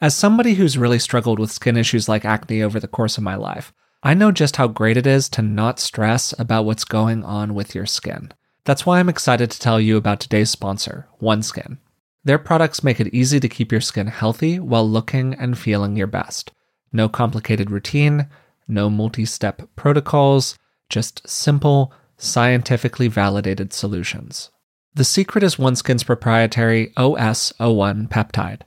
[0.00, 3.34] As somebody who's really struggled with skin issues like acne over the course of my
[3.34, 7.54] life, I know just how great it is to not stress about what's going on
[7.54, 8.32] with your skin.
[8.64, 11.78] That's why I'm excited to tell you about today's sponsor, OneSkin.
[12.24, 16.06] Their products make it easy to keep your skin healthy while looking and feeling your
[16.06, 16.52] best.
[16.92, 18.28] No complicated routine,
[18.66, 24.50] no multi step protocols just simple, scientifically validated solutions.
[24.94, 28.62] The secret is OneSkin's proprietary OS01 peptide.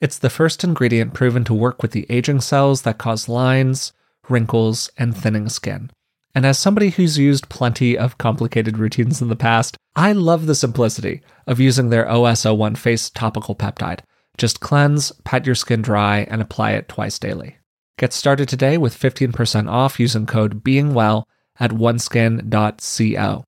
[0.00, 3.92] It's the first ingredient proven to work with the aging cells that cause lines,
[4.28, 5.90] wrinkles, and thinning skin.
[6.34, 10.54] And as somebody who's used plenty of complicated routines in the past, I love the
[10.54, 14.00] simplicity of using their OS01 face topical peptide
[14.36, 17.58] Just cleanse, pat your skin dry, and apply it twice daily.
[17.98, 21.24] Get started today with 15% off using code BEINGWELL
[21.60, 23.44] at oneskin.co.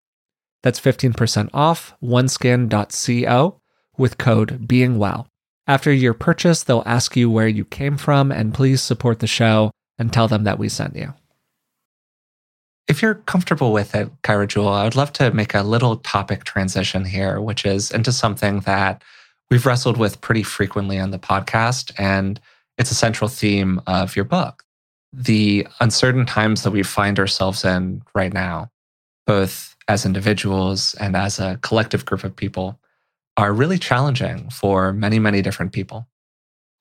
[0.62, 3.61] That's 15% off oneskin.co
[3.99, 5.27] with code BEINGWELL.
[5.66, 9.72] After your purchase, they'll ask you where you came from, and please support the show
[9.99, 11.14] and tell them that we sent you.
[12.88, 16.44] If you're comfortable with it, Kaira Jewel, I would love to make a little topic
[16.44, 19.03] transition here, which is into something that
[19.51, 21.92] we've wrestled with pretty frequently on the podcast.
[21.99, 22.40] And
[22.79, 24.62] it's a central theme of your book.
[25.12, 28.70] The uncertain times that we find ourselves in right now,
[29.27, 32.79] both as individuals and as a collective group of people,
[33.37, 36.07] are really challenging for many, many different people.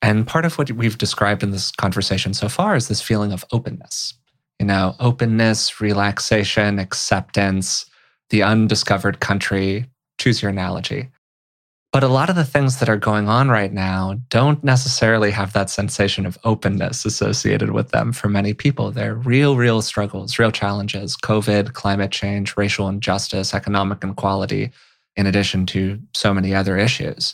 [0.01, 3.43] And part of what we've described in this conversation so far is this feeling of
[3.51, 4.13] openness.
[4.59, 7.85] You know, openness, relaxation, acceptance,
[8.29, 9.85] the undiscovered country,
[10.17, 11.09] choose your analogy.
[11.95, 15.53] But a lot of the things that are going on right now don't necessarily have
[15.53, 18.91] that sensation of openness associated with them for many people.
[18.91, 24.71] They're real, real struggles, real challenges COVID, climate change, racial injustice, economic inequality,
[25.15, 27.33] in addition to so many other issues.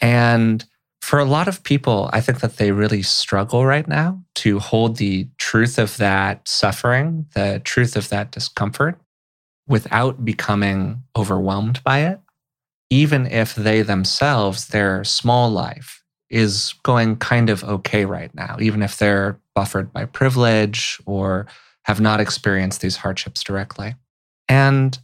[0.00, 0.64] And
[1.02, 4.96] for a lot of people, I think that they really struggle right now to hold
[4.96, 9.00] the truth of that suffering, the truth of that discomfort,
[9.66, 12.20] without becoming overwhelmed by it,
[12.88, 18.80] even if they themselves, their small life, is going kind of okay right now, even
[18.80, 21.46] if they're buffered by privilege or
[21.82, 23.96] have not experienced these hardships directly.
[24.48, 24.96] And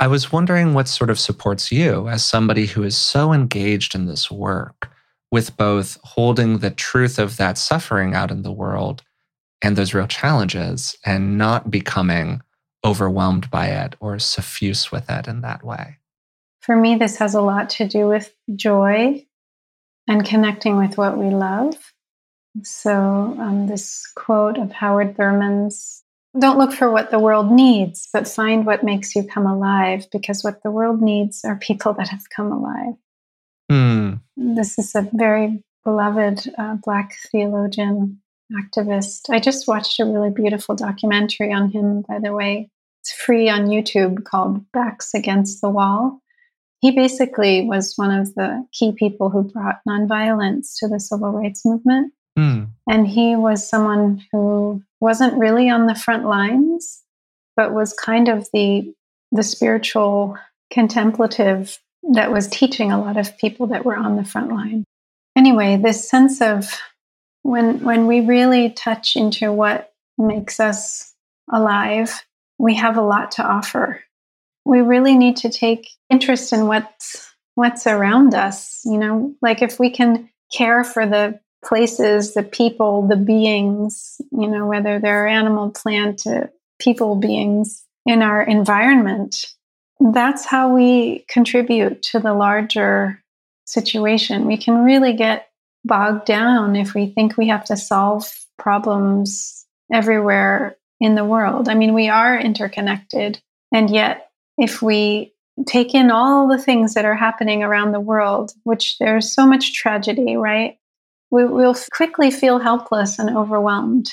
[0.00, 4.04] I was wondering what sort of supports you as somebody who is so engaged in
[4.04, 4.90] this work
[5.30, 9.02] with both holding the truth of that suffering out in the world
[9.62, 12.40] and those real challenges and not becoming
[12.84, 15.96] overwhelmed by it or suffused with it in that way.
[16.60, 19.24] For me, this has a lot to do with joy
[20.08, 21.92] and connecting with what we love.
[22.62, 26.02] So, um, this quote of Howard Thurman's
[26.38, 30.44] don't look for what the world needs, but find what makes you come alive, because
[30.44, 32.94] what the world needs are people that have come alive.
[33.70, 34.20] Mm.
[34.36, 38.20] This is a very beloved uh, Black theologian
[38.52, 39.30] activist.
[39.30, 42.70] I just watched a really beautiful documentary on him, by the way.
[43.00, 46.20] It's free on YouTube called Backs Against the Wall.
[46.80, 51.64] He basically was one of the key people who brought nonviolence to the civil rights
[51.64, 52.12] movement.
[52.38, 52.68] Mm.
[52.88, 57.02] And he was someone who wasn't really on the front lines,
[57.56, 58.92] but was kind of the
[59.32, 60.36] the spiritual
[60.70, 61.78] contemplative
[62.12, 64.84] that was teaching a lot of people that were on the front line.
[65.36, 66.70] Anyway, this sense of
[67.42, 71.14] when when we really touch into what makes us
[71.52, 72.24] alive,
[72.58, 74.02] we have a lot to offer.
[74.64, 79.80] We really need to take interest in what's what's around us, you know, like if
[79.80, 85.70] we can care for the places, the people, the beings, you know, whether they're animal,
[85.70, 86.46] plant, uh,
[86.78, 89.46] people beings in our environment,
[90.00, 93.22] that's how we contribute to the larger
[93.64, 94.46] situation.
[94.46, 95.48] We can really get
[95.84, 101.68] bogged down if we think we have to solve problems everywhere in the world.
[101.68, 103.40] I mean, we are interconnected.
[103.72, 105.32] And yet, if we
[105.66, 109.74] take in all the things that are happening around the world, which there's so much
[109.74, 110.78] tragedy, right?
[111.30, 114.12] We will quickly feel helpless and overwhelmed.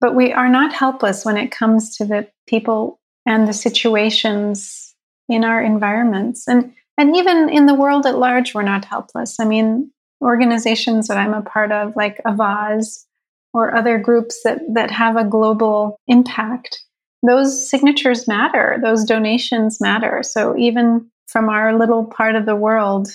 [0.00, 4.87] But we are not helpless when it comes to the people and the situations
[5.28, 6.48] in our environments.
[6.48, 9.38] And, and even in the world at large, we're not helpless.
[9.40, 13.04] I mean, organizations that I'm a part of, like Avaaz
[13.54, 16.82] or other groups that, that have a global impact,
[17.22, 20.22] those signatures matter, those donations matter.
[20.22, 23.08] So even from our little part of the world,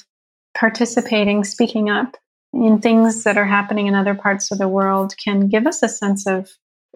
[0.56, 2.16] participating, speaking up
[2.54, 5.90] in things that are happening in other parts of the world can give us a
[5.90, 6.52] sense of,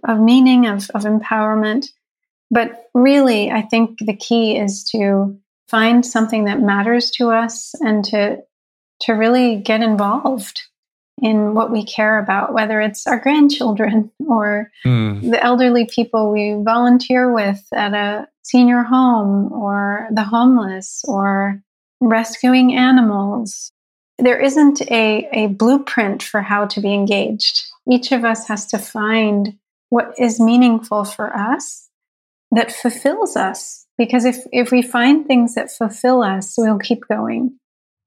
[0.08, 1.88] of meaning, of, of empowerment.
[2.50, 8.04] But really, I think the key is to find something that matters to us and
[8.06, 8.44] to
[9.02, 10.62] to really get involved
[11.22, 15.30] in what we care about, whether it's our grandchildren or mm.
[15.30, 21.62] the elderly people we volunteer with at a senior home or the homeless or
[22.00, 23.72] rescuing animals
[24.20, 27.66] there isn't a, a blueprint for how to be engaged.
[27.90, 29.58] Each of us has to find
[29.90, 31.87] what is meaningful for us
[32.52, 33.86] that fulfills us.
[33.98, 37.58] Because if, if we find things that fulfill us, we'll keep going.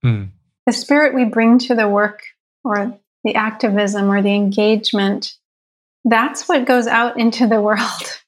[0.04, 0.30] Mm.
[0.66, 2.22] The spirit we bring to the work
[2.64, 5.34] or the activism or the engagement,
[6.04, 7.80] that's what goes out into the world.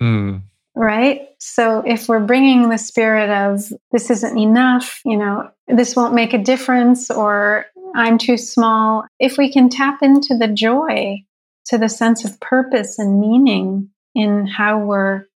[0.00, 0.42] Mm.
[0.76, 1.30] right?
[1.40, 6.34] So if we're bringing the spirit of this isn't enough, you know, this won't make
[6.34, 11.24] a difference, or I'm too small, if we can tap into the joy,
[11.66, 15.26] to the sense of purpose and meaning in how we're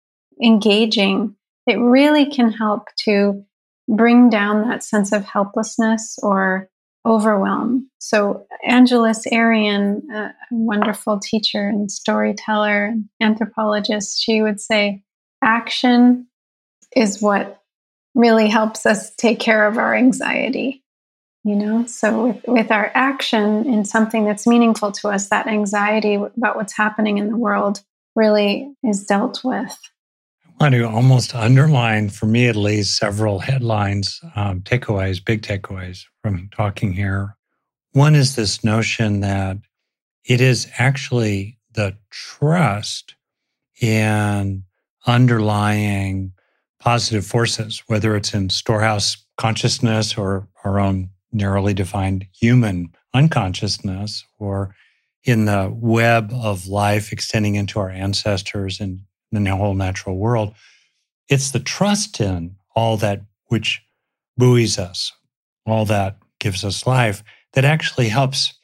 [0.42, 3.44] engaging, it really can help to
[3.88, 6.68] bring down that sense of helplessness or
[7.06, 7.90] overwhelm.
[7.98, 15.02] So, Angeles Arrien, a wonderful teacher and storyteller, anthropologist, she would say,
[15.42, 16.28] action
[16.94, 17.60] is what
[18.14, 20.82] really helps us take care of our anxiety.
[21.44, 26.14] You know, so with, with our action in something that's meaningful to us, that anxiety
[26.14, 27.82] about what's happening in the world
[28.14, 29.76] really is dealt with.
[30.62, 36.50] Want to almost underline, for me at least, several headlines, um, takeaways, big takeaways from
[36.54, 37.34] talking here.
[37.94, 39.56] One is this notion that
[40.24, 43.16] it is actually the trust
[43.80, 44.62] in
[45.04, 46.32] underlying
[46.78, 54.76] positive forces, whether it's in storehouse consciousness or our own narrowly defined human unconsciousness or
[55.24, 59.00] in the web of life extending into our ancestors and
[59.32, 60.54] the whole natural world.
[61.28, 63.82] It's the trust in all that which
[64.36, 65.12] buoys us,
[65.66, 68.54] all that gives us life, that actually helps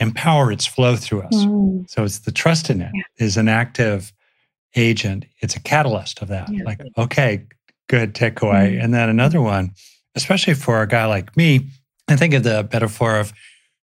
[0.00, 1.34] empower its flow through us.
[1.34, 1.88] Mm.
[1.88, 3.02] So it's the trust in it yeah.
[3.18, 4.12] is an active
[4.74, 5.26] agent.
[5.40, 6.48] It's a catalyst of that.
[6.52, 6.64] Yeah.
[6.64, 7.44] Like, okay,
[7.88, 8.72] good takeaway.
[8.72, 8.84] Mm.
[8.84, 9.72] And then another one,
[10.14, 11.68] especially for a guy like me,
[12.08, 13.32] I think of the metaphor of,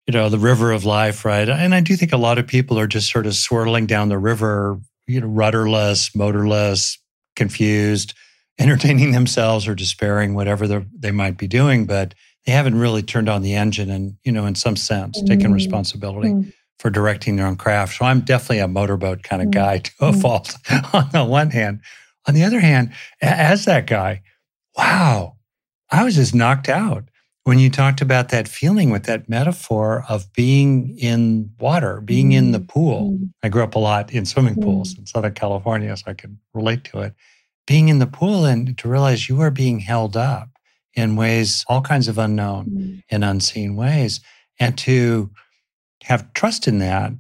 [0.07, 1.49] you know, the river of life, right?
[1.49, 4.19] And I do think a lot of people are just sort of swirling down the
[4.19, 6.99] river, you know, rudderless, motorless,
[7.37, 8.15] confused,
[8.59, 13.43] entertaining themselves or despairing, whatever they might be doing, but they haven't really turned on
[13.43, 15.27] the engine and, you know, in some sense, mm.
[15.27, 16.29] taken responsibility.
[16.29, 17.99] Mm for directing their own craft.
[17.99, 19.53] So I'm definitely a motorboat kind of mm.
[19.53, 20.23] guy to a mm.
[20.23, 20.55] fault
[20.93, 21.81] on the one hand.
[22.27, 24.23] On the other hand, as that guy,
[24.77, 25.37] wow,
[25.91, 27.08] I was just knocked out
[27.49, 32.53] when you talked about that feeling with that metaphor of being in water, being in
[32.53, 33.13] the pool.
[33.13, 33.31] Mm.
[33.43, 36.85] I grew up a lot in swimming pools in Southern California, so I can relate
[36.85, 37.15] to it.
[37.67, 40.51] Being in the pool and to realize you are being held up
[40.93, 44.21] in ways, all kinds of unknown and unseen ways,
[44.61, 45.31] and to
[46.03, 47.15] have trust in that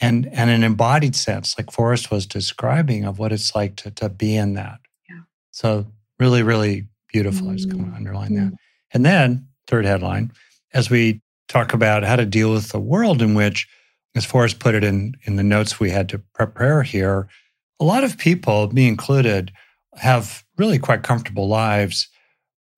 [0.00, 4.08] and and an embodied sense, like Forrest was describing, of what it's like to to
[4.08, 4.78] be in that.
[5.06, 5.20] Yeah.
[5.50, 5.84] So
[6.18, 7.48] really, really beautiful.
[7.48, 7.50] Mm.
[7.50, 8.54] I just going to underline that.
[8.94, 10.32] And then third headline,
[10.72, 13.68] as we talk about how to deal with the world in which,
[14.14, 17.28] as Forrest put it in in the notes we had to prepare here,
[17.78, 19.52] a lot of people, me included,
[19.96, 22.08] have really quite comfortable lives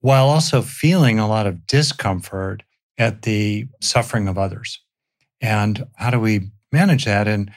[0.00, 2.62] while also feeling a lot of discomfort
[2.98, 4.80] at the suffering of others.
[5.40, 7.28] And how do we manage that?
[7.28, 7.50] And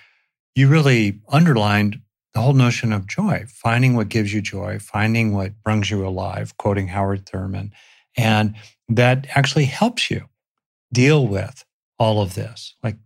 [0.56, 2.00] you really underlined
[2.34, 6.56] the whole notion of joy, finding what gives you joy, finding what brings you alive,
[6.58, 7.72] quoting Howard Thurman.
[8.18, 8.56] And
[8.90, 10.28] that actually helps you
[10.94, 11.64] deal with
[11.98, 12.76] all of this.
[12.84, 12.98] Like,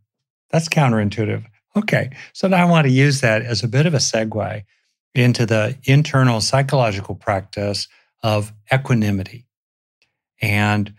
[0.49, 1.45] that's counterintuitive.
[1.75, 2.11] Okay.
[2.33, 4.63] So now I want to use that as a bit of a segue
[5.13, 7.87] into the internal psychological practice
[8.23, 9.45] of equanimity.
[10.41, 10.93] And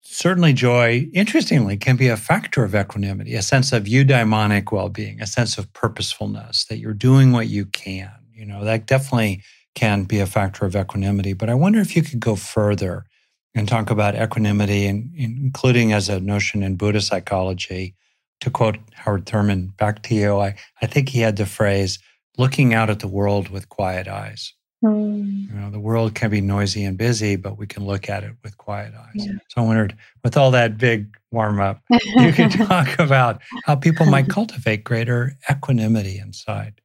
[0.00, 5.20] certainly joy, interestingly, can be a factor of equanimity, a sense of eudaimonic well being,
[5.20, 8.10] a sense of purposefulness, that you're doing what you can.
[8.32, 9.42] You know, that definitely
[9.74, 11.32] can be a factor of equanimity.
[11.32, 13.06] But I wonder if you could go further
[13.54, 17.94] and talk about equanimity, and including as a notion in Buddhist psychology.
[18.40, 21.98] To quote Howard Thurman back to you, I, I think he had the phrase,
[22.38, 24.54] looking out at the world with quiet eyes.
[24.82, 25.50] Mm.
[25.50, 28.32] You know, the world can be noisy and busy, but we can look at it
[28.42, 29.26] with quiet eyes.
[29.26, 29.32] Yeah.
[29.48, 34.06] So I wondered, with all that big warm up, you could talk about how people
[34.06, 36.80] might cultivate greater equanimity inside.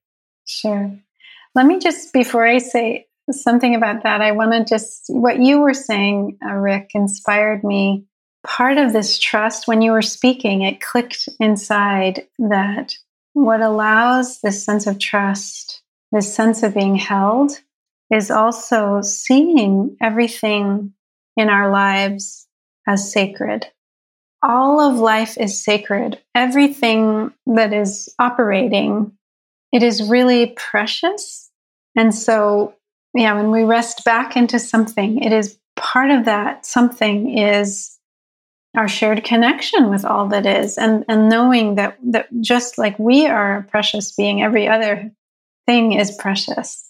[0.45, 0.93] Sure.
[1.53, 5.59] Let me just, before I say something about that, I want to just, what you
[5.59, 8.05] were saying, uh, Rick, inspired me.
[8.45, 12.95] Part of this trust, when you were speaking, it clicked inside that
[13.33, 17.51] what allows this sense of trust, this sense of being held,
[18.11, 20.93] is also seeing everything
[21.35, 22.47] in our lives
[22.87, 23.67] as sacred.
[24.43, 26.19] All of life is sacred.
[26.35, 29.11] Everything that is operating,
[29.71, 31.49] it is really precious.
[31.97, 32.74] And so,
[33.15, 37.97] yeah, when we rest back into something, it is part of that something is
[38.77, 43.25] our shared connection with all that is and and knowing that that just like we
[43.25, 45.11] are a precious being every other
[45.65, 46.85] thing is precious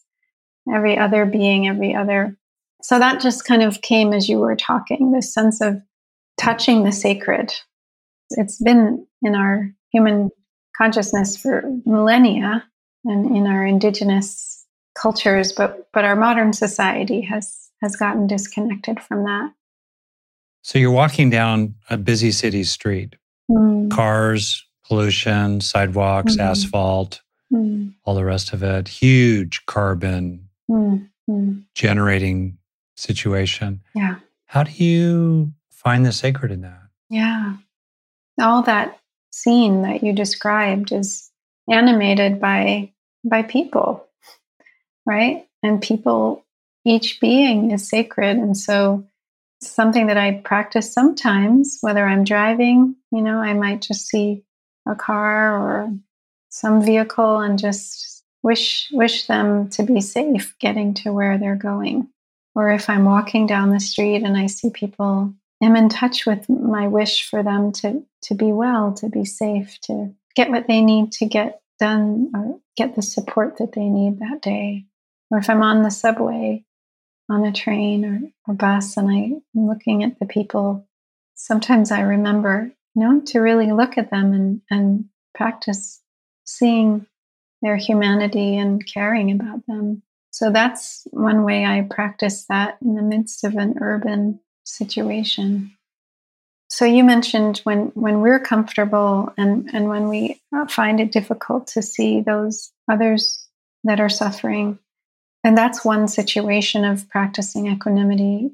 [0.73, 2.37] every other being, every other.
[2.81, 5.81] So that just kind of came as you were talking this sense of
[6.39, 7.51] touching the sacred.
[8.31, 10.29] It's been in our human
[10.75, 12.63] consciousness for millennia
[13.05, 14.64] and in our indigenous
[14.95, 19.51] cultures, but but our modern society has has gotten disconnected from that.
[20.63, 23.15] So you're walking down a busy city street,
[23.51, 26.39] Mm, cars, pollution, sidewalks, Mhm.
[26.39, 27.21] asphalt,
[27.53, 28.87] mm, all the rest of it.
[28.87, 31.63] Huge carbon mm, mm.
[31.75, 32.57] generating
[32.97, 33.81] situation.
[33.93, 34.15] Yeah.
[34.45, 36.81] How do you find the sacred in that?
[37.09, 37.57] Yeah.
[38.41, 38.97] All that
[39.31, 41.29] scene that you described is
[41.69, 42.91] animated by
[43.23, 44.07] by people,
[45.05, 45.47] right?
[45.63, 46.45] And people
[46.85, 49.05] each being is sacred and so
[49.61, 54.43] something that I practice sometimes whether I'm driving, you know, I might just see
[54.87, 55.91] a car or
[56.49, 62.07] some vehicle and just wish wish them to be safe getting to where they're going.
[62.53, 66.47] Or if I'm walking down the street and I see people am in touch with
[66.49, 70.81] my wish for them to to be well, to be safe, to get what they
[70.81, 74.85] need to get done or get the support that they need that day.
[75.31, 76.63] Or if I'm on the subway,
[77.29, 80.87] on a train or, or bus and I'm looking at the people,
[81.35, 86.01] sometimes I remember, you know, to really look at them and, and practice
[86.45, 87.05] seeing
[87.61, 90.03] their humanity and caring about them.
[90.31, 95.71] So that's one way I practice that in the midst of an urban situation.
[96.69, 101.81] So you mentioned when when we're comfortable and and when we find it difficult to
[101.81, 103.47] see those others
[103.83, 104.79] that are suffering,
[105.45, 108.49] and that's one situation of practicing equanimity.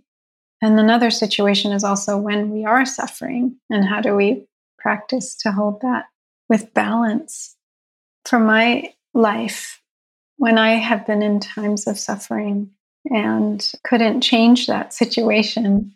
[0.61, 4.45] And another situation is also when we are suffering, and how do we
[4.77, 6.05] practice to hold that
[6.49, 7.55] with balance?
[8.25, 9.81] For my life,
[10.35, 12.71] when I have been in times of suffering
[13.05, 15.95] and couldn't change that situation,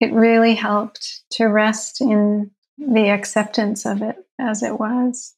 [0.00, 5.34] it really helped to rest in the acceptance of it as it was.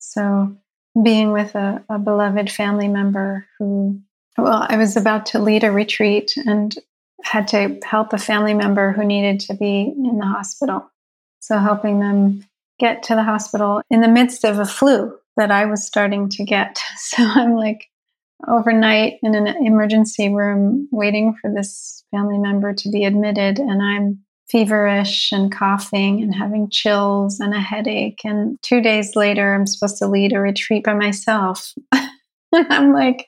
[0.00, 0.56] So,
[1.00, 4.00] being with a, a, beloved family member who,
[4.36, 6.74] well, I was about to lead a retreat and
[7.22, 10.90] had to help a family member who needed to be in the hospital.
[11.40, 12.44] So, helping them
[12.78, 16.44] get to the hospital in the midst of a flu that I was starting to
[16.44, 16.80] get.
[16.96, 17.90] So, I'm like,
[18.48, 24.20] overnight in an emergency room waiting for this family member to be admitted and I'm
[24.48, 29.98] feverish and coughing and having chills and a headache and 2 days later I'm supposed
[29.98, 31.74] to lead a retreat by myself.
[31.92, 32.08] and
[32.52, 33.26] I'm like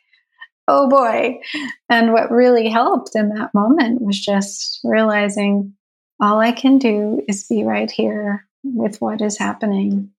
[0.68, 1.40] oh boy.
[1.88, 5.74] And what really helped in that moment was just realizing
[6.20, 10.12] all I can do is be right here with what is happening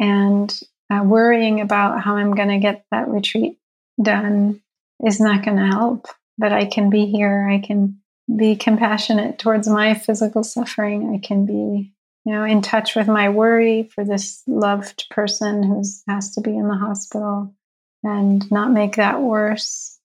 [0.00, 0.52] and
[0.90, 3.58] uh, worrying about how I'm going to get that retreat
[4.02, 4.60] done
[5.04, 6.08] is not going to help.
[6.36, 7.48] But I can be here.
[7.48, 8.00] I can
[8.36, 11.14] be compassionate towards my physical suffering.
[11.14, 11.92] I can be,
[12.24, 16.50] you know, in touch with my worry for this loved person who has to be
[16.50, 17.54] in the hospital
[18.04, 19.98] and not make that worse.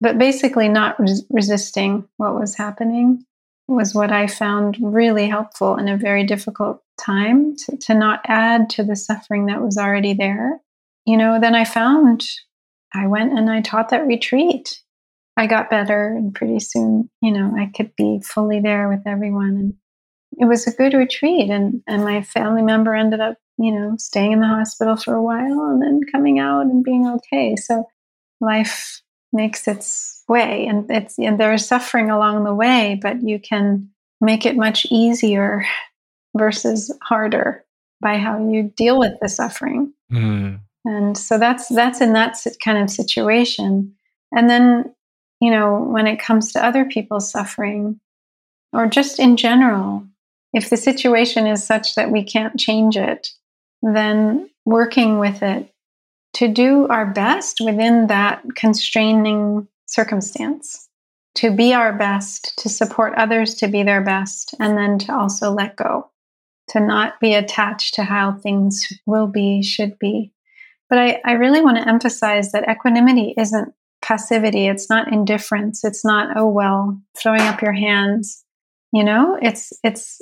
[0.00, 3.24] But basically, not res- resisting what was happening
[3.68, 8.68] was what I found really helpful in a very difficult time to, to not add
[8.70, 10.60] to the suffering that was already there.
[11.06, 12.24] You know, then I found
[12.94, 14.80] I went and I taught that retreat.
[15.36, 19.56] I got better, and pretty soon, you know, I could be fully there with everyone.
[19.56, 19.74] And
[20.38, 21.48] it was a good retreat.
[21.48, 25.22] And, and my family member ended up, you know, staying in the hospital for a
[25.22, 27.56] while and then coming out and being okay.
[27.56, 27.86] So
[28.40, 33.88] life makes its way, and it's and there's suffering along the way, but you can
[34.20, 35.64] make it much easier
[36.36, 37.64] versus harder
[38.00, 39.92] by how you deal with the suffering.
[40.12, 40.60] Mm.
[40.84, 43.94] And so that's that's in that kind of situation.
[44.34, 44.94] And then,
[45.40, 48.00] you know, when it comes to other people's suffering,
[48.72, 50.06] or just in general,
[50.52, 53.28] if the situation is such that we can't change it,
[53.82, 55.68] then working with it
[56.34, 60.88] to do our best within that constraining circumstance,
[61.34, 65.50] to be our best, to support others to be their best, and then to also
[65.50, 66.10] let go,
[66.68, 70.32] to not be attached to how things will be, should be,
[70.92, 73.72] but I, I really want to emphasize that equanimity isn't
[74.02, 74.66] passivity.
[74.66, 75.84] It's not indifference.
[75.84, 78.44] It's not, oh, well, throwing up your hands.
[78.92, 80.20] You know, it's, it's,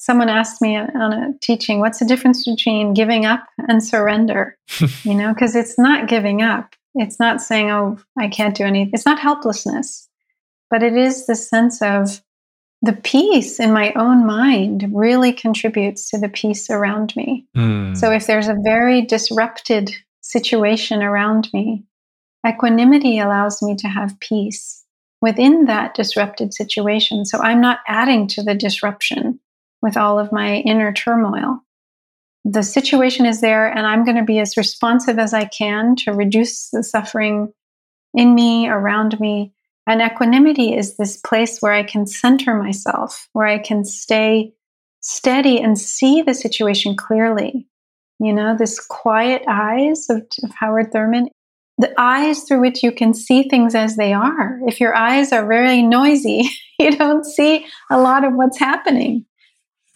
[0.00, 4.56] someone asked me on a teaching, what's the difference between giving up and surrender?
[5.04, 6.74] you know, because it's not giving up.
[6.94, 8.90] It's not saying, oh, I can't do anything.
[8.92, 10.08] It's not helplessness,
[10.70, 12.20] but it is the sense of
[12.82, 17.46] the peace in my own mind really contributes to the peace around me.
[17.56, 17.96] Mm.
[17.96, 19.90] So if there's a very disrupted
[20.30, 21.84] situation around me.
[22.46, 24.84] Equanimity allows me to have peace
[25.20, 27.26] within that disrupted situation.
[27.26, 29.38] So I'm not adding to the disruption
[29.82, 31.60] with all of my inner turmoil.
[32.44, 36.12] The situation is there, and I'm going to be as responsive as I can to
[36.12, 37.52] reduce the suffering
[38.14, 39.52] in me, around me.
[39.86, 44.52] And equanimity is this place where I can center myself, where I can stay
[45.00, 47.66] steady and see the situation clearly.
[48.18, 51.28] You know, this quiet eyes of, of Howard Thurman,
[51.78, 54.60] the eyes through which you can see things as they are.
[54.66, 59.24] If your eyes are very noisy, you don't see a lot of what's happening.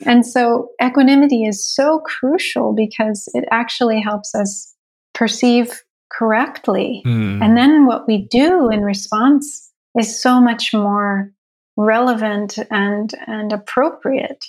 [0.07, 4.75] And so equanimity is so crucial because it actually helps us
[5.15, 5.83] perceive
[6.13, 7.03] correctly.
[7.07, 7.43] Mm.
[7.43, 11.33] And then what we do in response is so much more
[11.77, 14.45] relevant and, and appropriate.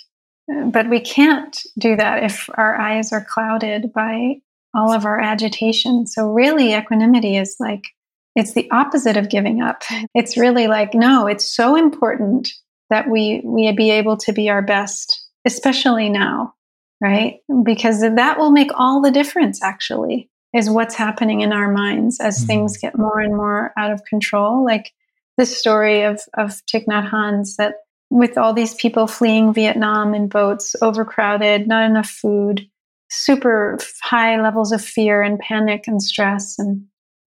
[0.66, 4.36] But we can't do that if our eyes are clouded by
[4.74, 6.06] all of our agitation.
[6.06, 7.82] So, really, equanimity is like
[8.36, 9.82] it's the opposite of giving up.
[10.14, 12.50] It's really like, no, it's so important
[12.90, 16.54] that we, we be able to be our best especially now,
[17.00, 17.38] right?
[17.62, 22.36] Because that will make all the difference, actually, is what's happening in our minds as
[22.36, 22.46] mm-hmm.
[22.46, 24.64] things get more and more out of control.
[24.64, 24.92] Like
[25.38, 27.76] this story of, of Thich Nhat Hanh's that
[28.10, 32.68] with all these people fleeing Vietnam in boats, overcrowded, not enough food,
[33.10, 36.58] super high levels of fear and panic and stress.
[36.58, 36.86] And,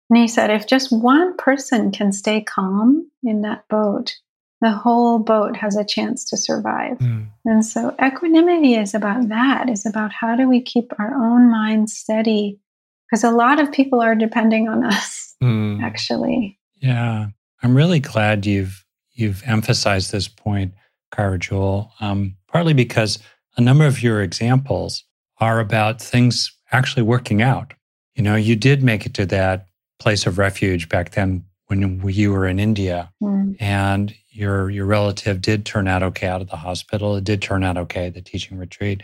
[0.08, 4.14] and he said, if just one person can stay calm in that boat,
[4.60, 6.98] the whole boat has a chance to survive.
[6.98, 7.28] Mm.
[7.44, 11.96] And so equanimity is about that, is about how do we keep our own minds
[11.96, 12.60] steady?
[13.08, 15.82] Because a lot of people are depending on us, mm.
[15.82, 16.58] actually.
[16.80, 17.28] Yeah.
[17.62, 20.72] I'm really glad you've you've emphasized this point,
[21.12, 23.18] Kaira Jewel, um, partly because
[23.56, 25.04] a number of your examples
[25.38, 27.74] are about things actually working out.
[28.14, 29.66] You know, you did make it to that
[29.98, 33.56] place of refuge back then when you were in India, mm.
[33.60, 37.14] and your your relative did turn out okay out of the hospital.
[37.14, 39.02] It did turn out okay, the teaching retreat.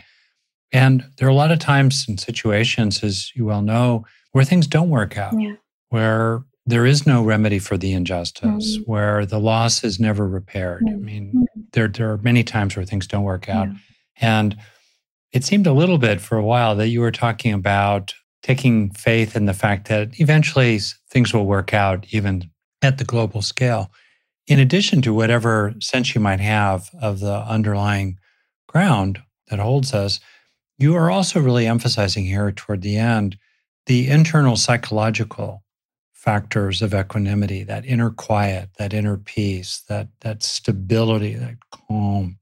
[0.73, 4.67] And there are a lot of times and situations, as you well know, where things
[4.67, 5.55] don't work out, yeah.
[5.89, 8.91] where there is no remedy for the injustice, mm-hmm.
[8.91, 10.83] where the loss is never repaired.
[10.83, 10.95] Mm-hmm.
[10.95, 11.61] I mean, mm-hmm.
[11.71, 13.69] there, there are many times where things don't work out.
[13.69, 13.75] Yeah.
[14.19, 14.57] And
[15.31, 18.13] it seemed a little bit for a while that you were talking about
[18.43, 22.49] taking faith in the fact that eventually things will work out, even
[22.81, 23.91] at the global scale
[24.47, 28.17] in addition to whatever sense you might have of the underlying
[28.67, 30.19] ground that holds us,
[30.79, 33.37] you are also really emphasizing here toward the end
[33.85, 35.63] the internal psychological
[36.11, 42.37] factors of equanimity, that inner quiet, that inner peace, that, that stability, that calm,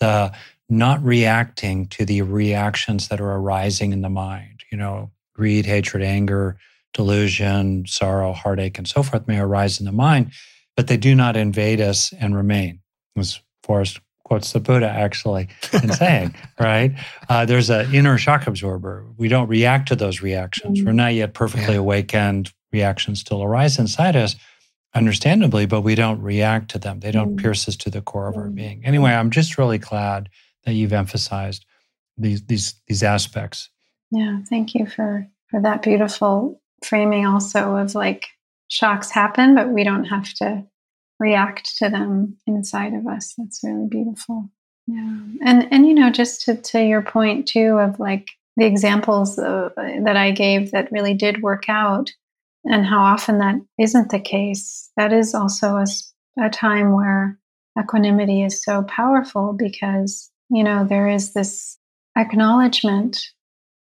[0.00, 0.32] the
[0.68, 4.64] not reacting to the reactions that are arising in the mind.
[4.72, 6.58] You know, greed, hatred, anger,
[6.92, 10.32] delusion, sorrow, heartache, and so forth may arise in the mind
[10.80, 12.80] but they do not invade us and remain.
[13.14, 16.92] As Forrest quotes the Buddha actually in saying, right?
[17.28, 19.04] Uh, there's an inner shock absorber.
[19.18, 20.82] We don't react to those reactions.
[20.82, 21.80] We're not yet perfectly yeah.
[21.80, 22.52] awakened.
[22.72, 24.36] Reactions still arise inside us,
[24.94, 27.00] understandably, but we don't react to them.
[27.00, 27.42] They don't mm-hmm.
[27.42, 28.54] pierce us to the core of our mm-hmm.
[28.54, 28.86] being.
[28.86, 30.30] Anyway, I'm just really glad
[30.64, 31.66] that you've emphasized
[32.16, 33.68] these these these aspects.
[34.12, 38.26] Yeah, thank you for for that beautiful framing also of like
[38.68, 40.64] shocks happen, but we don't have to
[41.18, 43.34] react to them inside of us.
[43.36, 44.48] That's really beautiful.
[44.86, 45.18] Yeah.
[45.42, 49.72] And and you know, just to to your point too of like the examples of,
[49.76, 52.10] that I gave that really did work out
[52.64, 54.90] and how often that isn't the case.
[54.96, 55.86] That is also a,
[56.38, 57.38] a time where
[57.78, 61.78] equanimity is so powerful because, you know, there is this
[62.18, 63.30] acknowledgement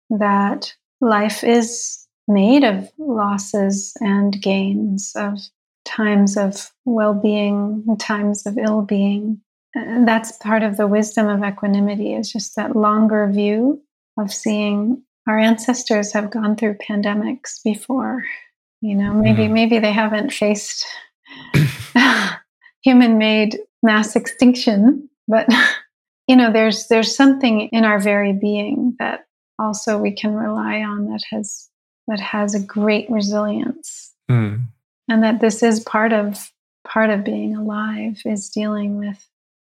[0.09, 5.39] that life is made of losses and gains, of
[5.85, 9.41] times of well being, times of ill being.
[9.73, 13.81] That's part of the wisdom of equanimity, is just that longer view
[14.17, 18.23] of seeing our ancestors have gone through pandemics before.
[18.81, 19.51] You know, maybe mm.
[19.51, 20.85] maybe they haven't faced
[22.83, 25.47] human made mass extinction, but
[26.27, 29.25] you know, there's there's something in our very being that
[29.59, 31.69] also we can rely on that has
[32.07, 34.13] that has a great resilience.
[34.29, 34.67] Mm.
[35.09, 36.51] And that this is part of
[36.87, 39.27] part of being alive is dealing with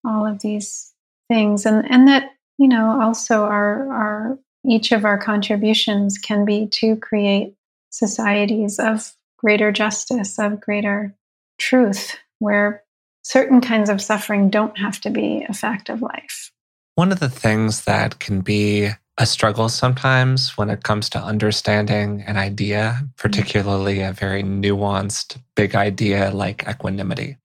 [0.04, 0.92] all of these
[1.28, 6.66] things and and that you know also our our each of our contributions can be
[6.66, 7.54] to create
[7.90, 11.14] societies of greater justice of greater
[11.58, 12.82] truth where
[13.22, 16.52] certain kinds of suffering don't have to be a fact of life
[16.94, 22.24] one of the things that can be a struggle sometimes when it comes to understanding
[22.26, 23.06] an idea, mm-hmm.
[23.18, 27.36] particularly a very nuanced, big idea like equanimity,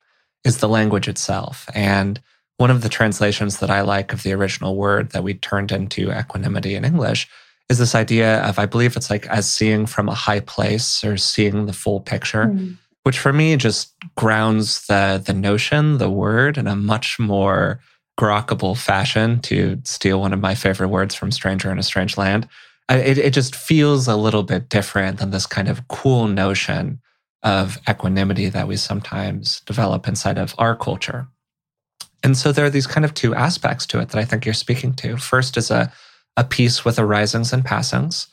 [0.45, 1.67] is the language itself.
[1.75, 2.21] And
[2.57, 6.17] one of the translations that I like of the original word that we turned into
[6.17, 7.27] equanimity in English
[7.67, 11.17] is this idea of, I believe it's like as seeing from a high place or
[11.17, 12.45] seeing the full picture.
[12.45, 12.77] Mm.
[13.03, 17.79] which for me just grounds the the notion, the word in a much more
[18.19, 22.47] grokkable fashion, to steal one of my favorite words from Stranger in a Strange Land.
[22.89, 27.01] It, it just feels a little bit different than this kind of cool notion
[27.43, 31.27] of equanimity that we sometimes develop inside of our culture.
[32.23, 34.53] And so there are these kind of two aspects to it that I think you're
[34.53, 35.17] speaking to.
[35.17, 35.91] First is a,
[36.37, 38.27] a peace with arisings and passings.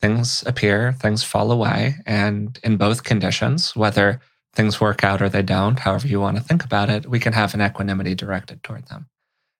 [0.00, 1.96] Things appear, things fall away.
[2.06, 4.20] And in both conditions, whether
[4.54, 7.32] things work out or they don't, however you want to think about it, we can
[7.32, 9.06] have an equanimity directed toward them.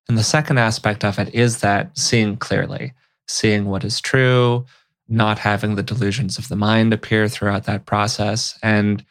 [0.09, 2.93] And the second aspect of it is that seeing clearly,
[3.29, 4.67] seeing what is true,
[5.09, 9.05] not having the delusions of the mind appear throughout that process, and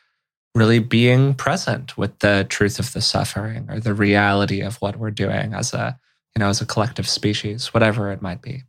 [0.54, 5.12] really being present with the truth of the suffering or the reality of what we're
[5.12, 5.98] doing as a
[6.36, 8.64] you know as a collective species whatever it might be.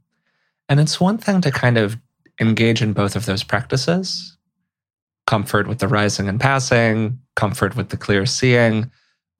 [0.68, 1.98] And it's one thing to kind of
[2.40, 4.36] engage in both of those practices
[5.26, 8.90] comfort with the rising and passing comfort with the clear seeing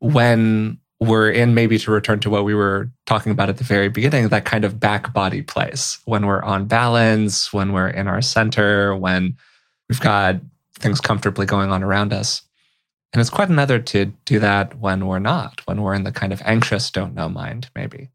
[0.01, 3.89] when we're in maybe to return to what we were talking about at the very
[3.89, 8.23] beginning that kind of back body place when we're on balance when we're in our
[8.23, 9.37] center when
[9.89, 10.37] we've got
[10.79, 12.43] things comfortably going on around us.
[13.13, 16.33] And it's quite another to do that when we're not, when we're in the kind
[16.33, 18.09] of anxious, don't know mind, maybe.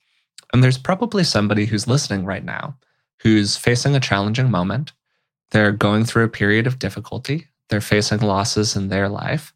[0.53, 2.77] And there's probably somebody who's listening right now
[3.21, 4.93] who's facing a challenging moment.
[5.51, 7.47] They're going through a period of difficulty.
[7.69, 9.53] They're facing losses in their life.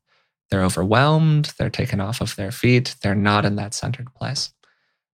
[0.51, 1.53] They're overwhelmed.
[1.57, 2.95] They're taken off of their feet.
[3.01, 4.53] They're not in that centered place.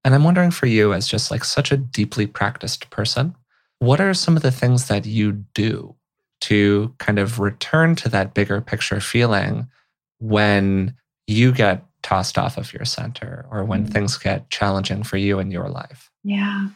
[0.03, 3.35] And I'm wondering for you, as just like such a deeply practiced person,
[3.79, 5.95] what are some of the things that you do
[6.41, 9.67] to kind of return to that bigger picture feeling
[10.19, 10.95] when
[11.27, 15.39] you get tossed off of your center or when mm things get challenging for you
[15.39, 16.09] in your life?
[16.23, 16.69] Yeah.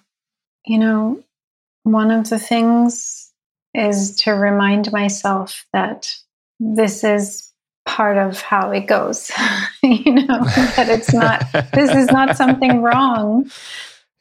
[0.66, 1.24] You know,
[1.84, 3.32] one of the things
[3.74, 6.14] is to remind myself that
[6.60, 7.51] this is
[7.86, 9.32] part of how it goes.
[9.84, 10.44] you know,
[10.76, 13.50] that it's not, this is not something wrong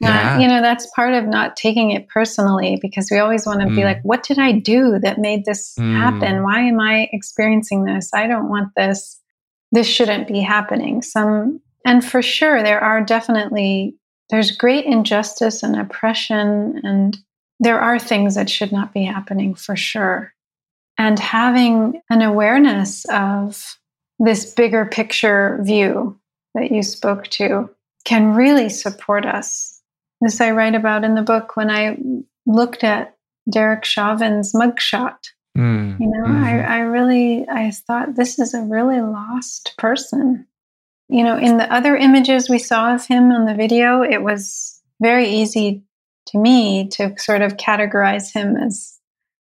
[0.01, 0.39] yeah.
[0.39, 3.75] you know, that's part of not taking it personally because we always want to mm.
[3.75, 5.95] be like, what did I do that made this mm.
[5.95, 6.43] happen?
[6.43, 8.09] Why am I experiencing this?
[8.13, 9.19] I don't want this.
[9.71, 11.03] This shouldn't be happening.
[11.03, 13.95] Some, and for sure, there are definitely,
[14.31, 17.17] there's great injustice and oppression, and
[17.59, 20.33] there are things that should not be happening for sure.
[21.01, 23.77] And having an awareness of
[24.19, 26.19] this bigger picture view
[26.53, 27.71] that you spoke to
[28.05, 29.81] can really support us
[30.21, 31.97] this I write about in the book when I
[32.45, 33.15] looked at
[33.49, 35.17] Derek Chauvin's mugshot.
[35.57, 36.43] Mm, you know, mm.
[36.43, 36.71] I, mm-hmm.
[36.71, 40.45] I really I thought this is a really lost person.
[41.09, 44.79] You know, in the other images we saw of him on the video, it was
[45.01, 45.81] very easy
[46.27, 48.99] to me to sort of categorize him as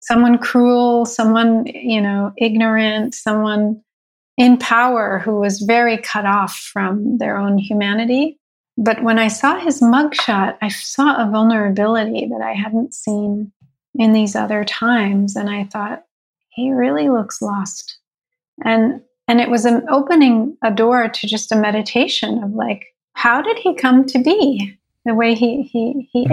[0.02, 3.82] someone cruel, someone, you know, ignorant, someone
[4.36, 8.38] in power who was very cut off from their own humanity.
[8.76, 13.52] But when I saw his mugshot, I saw a vulnerability that I hadn't seen
[13.94, 15.36] in these other times.
[15.36, 16.04] And I thought,
[16.52, 17.98] he really looks lost.
[18.64, 23.40] And and it was an opening a door to just a meditation of like, how
[23.40, 26.32] did he come to be the way he he he mm.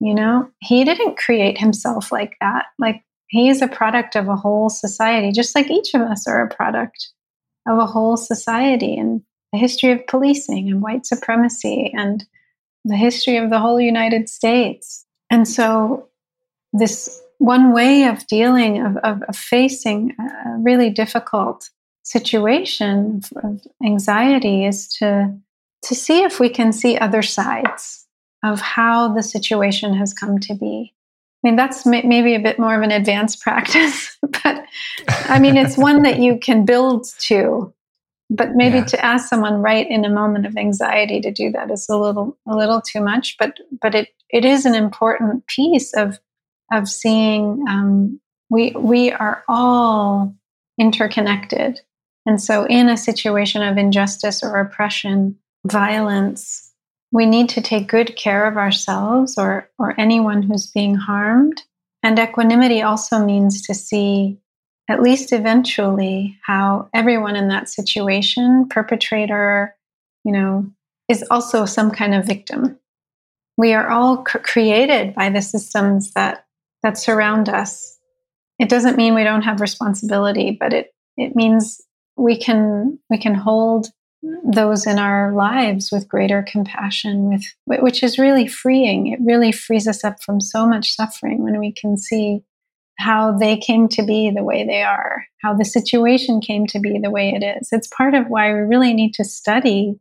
[0.00, 2.66] You know, he didn't create himself like that.
[2.78, 6.42] Like he is a product of a whole society, just like each of us are
[6.42, 7.10] a product
[7.68, 8.96] of a whole society.
[8.96, 9.22] And
[9.52, 12.24] the history of policing and white supremacy and
[12.84, 15.04] the history of the whole United States.
[15.30, 16.08] And so,
[16.72, 21.68] this one way of dealing, of, of, of facing a really difficult
[22.04, 25.34] situation of anxiety is to,
[25.82, 28.06] to see if we can see other sides
[28.44, 30.94] of how the situation has come to be.
[31.42, 34.64] I mean, that's maybe a bit more of an advanced practice, but
[35.08, 37.72] I mean, it's one that you can build to
[38.30, 38.84] but maybe yeah.
[38.84, 42.38] to ask someone right in a moment of anxiety to do that is a little
[42.48, 46.18] a little too much but but it it is an important piece of
[46.72, 50.34] of seeing um, we we are all
[50.78, 51.80] interconnected
[52.24, 55.36] and so in a situation of injustice or oppression
[55.66, 56.69] violence
[57.12, 61.62] we need to take good care of ourselves or or anyone who's being harmed
[62.02, 64.38] and equanimity also means to see
[64.90, 69.76] at least eventually, how everyone in that situation, perpetrator,
[70.24, 70.68] you know,
[71.08, 72.76] is also some kind of victim.
[73.56, 76.44] We are all c- created by the systems that
[76.82, 77.98] that surround us.
[78.58, 81.80] It doesn't mean we don't have responsibility, but it it means
[82.16, 83.88] we can we can hold
[84.52, 87.44] those in our lives with greater compassion with
[87.80, 91.72] which is really freeing it really frees us up from so much suffering when we
[91.72, 92.42] can see
[93.00, 96.98] how they came to be the way they are, how the situation came to be
[96.98, 97.70] the way it is.
[97.72, 99.98] It's part of why we really need to study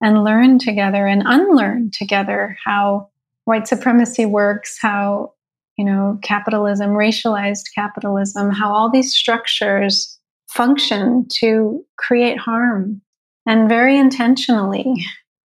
[0.00, 3.08] and learn together and unlearn together how
[3.44, 5.32] white supremacy works, how
[5.76, 13.02] you know capitalism, racialized capitalism, how all these structures function to create harm
[13.46, 15.04] and very intentionally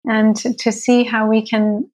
[0.07, 1.89] and to, to see how we can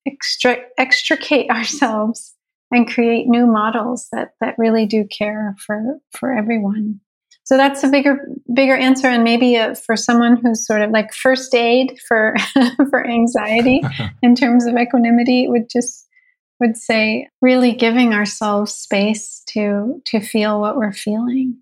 [0.78, 2.34] extricate ourselves
[2.72, 7.00] and create new models that that really do care for for everyone
[7.44, 8.18] so that's a bigger
[8.54, 12.36] bigger answer and maybe a, for someone who's sort of like first aid for
[12.90, 13.82] for anxiety
[14.24, 16.08] in terms of equanimity would just
[16.60, 21.58] would say really giving ourselves space to to feel what we're feeling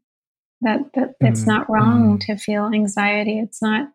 [0.61, 1.27] that that mm-hmm.
[1.27, 2.33] it's not wrong mm-hmm.
[2.33, 3.89] to feel anxiety it's not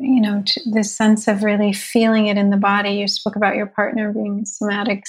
[0.00, 2.90] you know this sense of really feeling it in the body.
[2.90, 5.04] You spoke about your partner being a somatic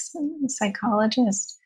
[0.47, 1.57] psychologist.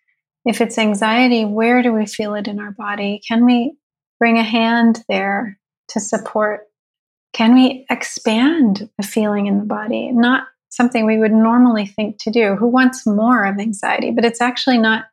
[0.46, 3.22] If it's anxiety where do we feel it in our body?
[3.28, 3.76] Can we
[4.20, 5.60] bring a hand there
[5.90, 6.62] to support?
[7.34, 10.12] Can we expand the feeling in the body?
[10.12, 12.56] Not something we would normally think to do.
[12.56, 14.12] Who wants more of anxiety?
[14.12, 15.06] But it's actually not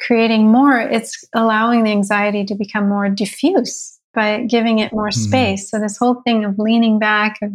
[0.00, 5.28] creating more it's allowing the anxiety to become more diffuse by giving it more mm-hmm.
[5.28, 5.66] space.
[5.66, 5.68] Mm.
[5.68, 7.52] So this whole thing of leaning back of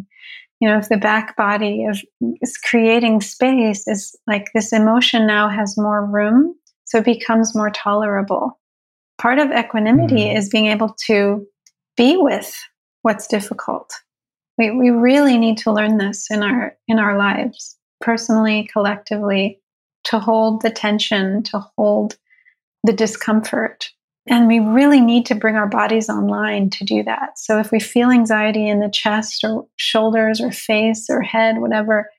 [0.61, 2.01] you know, if the back body of
[2.41, 7.69] is creating space is like this emotion now has more room, so it becomes more
[7.69, 8.57] tolerable.
[9.17, 10.37] Part of equanimity mm.
[10.37, 11.45] is being able to
[11.97, 12.57] be with
[13.01, 13.93] what's difficult.
[14.57, 19.59] We we really need to learn this in our in our lives, personally, collectively,
[20.05, 22.17] to hold the tension, to hold
[22.85, 23.91] the discomfort
[24.28, 27.38] and we really need to bring our bodies online to do that.
[27.38, 32.09] So if we feel anxiety in the chest or shoulders or face or head, whatever,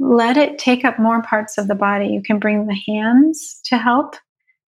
[0.00, 2.08] let it take up more parts of the body.
[2.08, 4.16] You can bring the hands to help,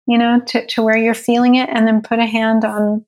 [0.07, 3.05] you know, to, to where you're feeling it, and then put a hand on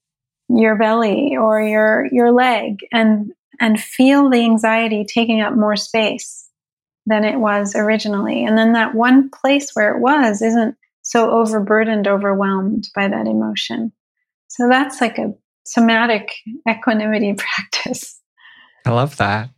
[0.48, 6.48] your belly or your your leg and and feel the anxiety taking up more space
[7.06, 8.44] than it was originally.
[8.44, 13.92] And then that one place where it was isn't so overburdened, overwhelmed by that emotion.
[14.48, 15.32] So that's like a
[15.64, 16.32] somatic
[16.68, 18.20] equanimity practice.
[18.86, 19.50] I love that.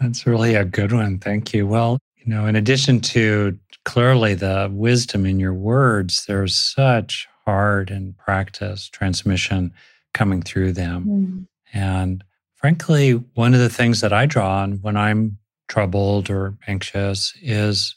[0.00, 1.18] That's really a good one.
[1.18, 1.66] Thank you.
[1.66, 7.90] Well, you know, in addition to clearly the wisdom in your words, there's such heart
[7.90, 9.72] and practice transmission
[10.14, 11.04] coming through them.
[11.04, 11.46] Mm.
[11.72, 17.34] And frankly, one of the things that I draw on when I'm troubled or anxious
[17.40, 17.96] is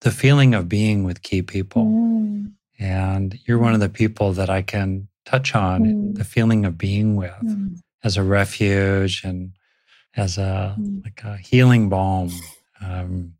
[0.00, 1.84] the feeling of being with key people.
[1.84, 2.52] Mm.
[2.78, 6.14] And you're one of the people that I can touch on mm.
[6.14, 7.76] the feeling of being with mm.
[8.02, 9.52] as a refuge and
[10.16, 11.04] as a mm.
[11.04, 12.30] like a healing balm,
[12.80, 13.34] um,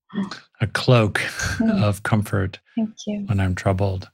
[0.60, 1.20] a cloak
[1.56, 1.82] mm.
[1.82, 4.10] of comfort when I'm troubled.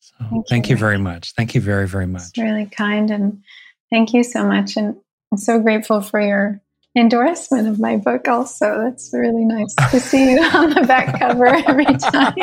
[0.00, 0.76] So thank, thank you.
[0.76, 0.80] you.
[0.80, 1.32] very much.
[1.32, 2.22] Thank you very, very much.
[2.28, 3.42] It's really kind and
[3.90, 4.76] thank you so much.
[4.76, 4.96] And
[5.32, 6.60] I'm so grateful for your
[6.96, 8.82] endorsement of my book also.
[8.84, 12.34] That's really nice to see you on the back cover every time.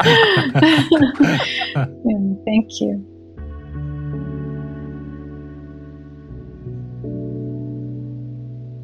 [2.44, 3.04] Thank you.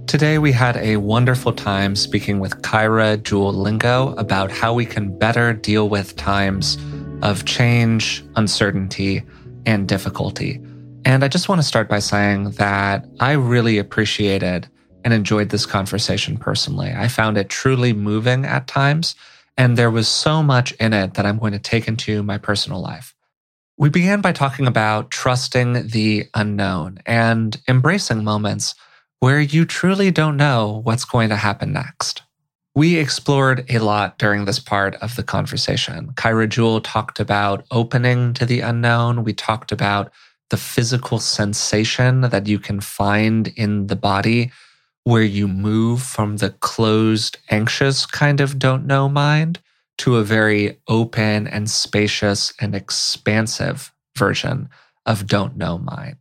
[0.06, 5.18] Today, we had a wonderful time speaking with Kaira Jewel Lingo about how we can
[5.18, 6.78] better deal with times
[7.22, 9.24] of change, uncertainty,
[9.66, 10.60] and difficulty.
[11.04, 14.68] And I just want to start by saying that I really appreciated
[15.04, 16.92] and enjoyed this conversation personally.
[16.96, 19.14] I found it truly moving at times,
[19.56, 22.80] and there was so much in it that I'm going to take into my personal
[22.80, 23.14] life.
[23.76, 28.74] We began by talking about trusting the unknown and embracing moments
[29.20, 32.22] where you truly don't know what's going to happen next.
[32.76, 36.10] We explored a lot during this part of the conversation.
[36.14, 39.22] Kaira Jewel talked about opening to the unknown.
[39.22, 40.12] We talked about
[40.50, 44.50] the physical sensation that you can find in the body
[45.04, 49.60] where you move from the closed, anxious kind of don't know mind
[49.98, 54.68] to a very open and spacious and expansive version
[55.06, 56.16] of don't know mind.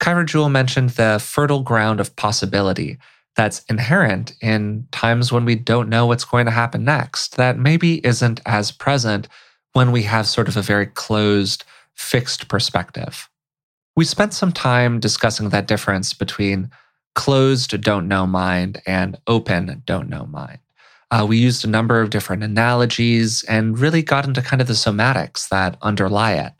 [0.00, 2.98] Kaira Jewel mentioned the fertile ground of possibility
[3.36, 8.04] that's inherent in times when we don't know what's going to happen next, that maybe
[8.06, 9.28] isn't as present
[9.72, 11.64] when we have sort of a very closed,
[11.94, 13.28] fixed perspective.
[13.96, 16.70] We spent some time discussing that difference between
[17.14, 20.58] closed don't know mind and open don't know mind.
[21.10, 24.72] Uh, we used a number of different analogies and really got into kind of the
[24.72, 26.52] somatics that underlie it.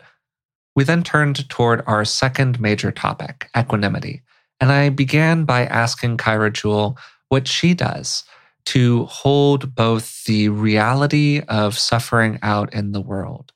[0.76, 4.22] We then turned toward our second major topic, equanimity.
[4.60, 6.98] And I began by asking Kaira Jewel
[7.30, 8.24] what she does
[8.66, 13.52] to hold both the reality of suffering out in the world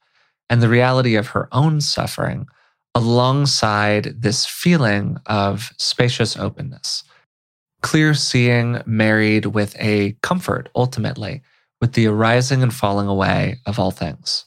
[0.49, 2.47] and the reality of her own suffering
[2.97, 7.05] alongside this feeling of spacious openness.
[7.83, 11.43] Clear seeing married with a comfort, ultimately,
[11.79, 14.47] with the arising and falling away of all things.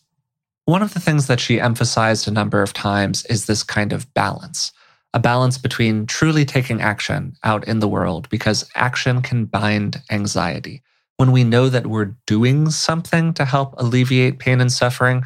[0.65, 4.11] One of the things that she emphasized a number of times is this kind of
[4.15, 4.71] balance
[5.13, 10.83] a balance between truly taking action out in the world, because action can bind anxiety.
[11.17, 15.25] When we know that we're doing something to help alleviate pain and suffering,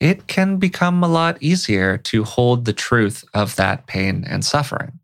[0.00, 5.00] it can become a lot easier to hold the truth of that pain and suffering.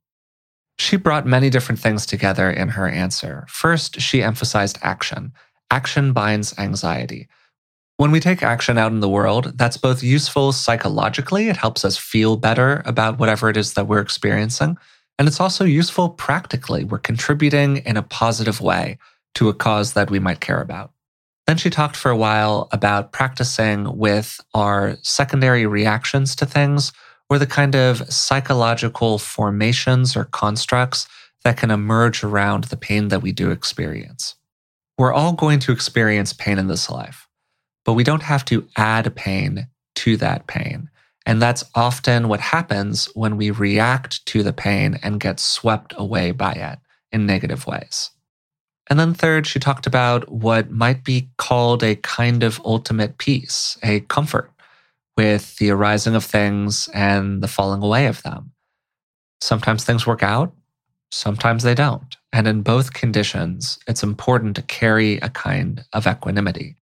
[0.78, 3.46] She brought many different things together in her answer.
[3.48, 5.32] First, she emphasized action.
[5.70, 7.28] Action binds anxiety.
[7.96, 11.96] When we take action out in the world, that's both useful psychologically, it helps us
[11.96, 14.76] feel better about whatever it is that we're experiencing.
[15.16, 16.82] And it's also useful practically.
[16.82, 18.98] We're contributing in a positive way
[19.34, 20.93] to a cause that we might care about.
[21.46, 26.92] Then she talked for a while about practicing with our secondary reactions to things
[27.28, 31.06] or the kind of psychological formations or constructs
[31.44, 34.36] that can emerge around the pain that we do experience.
[34.96, 37.28] We're all going to experience pain in this life
[37.84, 40.90] but we don't have to add pain to that pain.
[41.26, 46.32] And that's often what happens when we react to the pain and get swept away
[46.32, 46.78] by it
[47.12, 48.10] in negative ways.
[48.90, 53.78] And then, third, she talked about what might be called a kind of ultimate peace,
[53.82, 54.50] a comfort
[55.16, 58.52] with the arising of things and the falling away of them.
[59.40, 60.52] Sometimes things work out,
[61.10, 62.16] sometimes they don't.
[62.32, 66.76] And in both conditions, it's important to carry a kind of equanimity.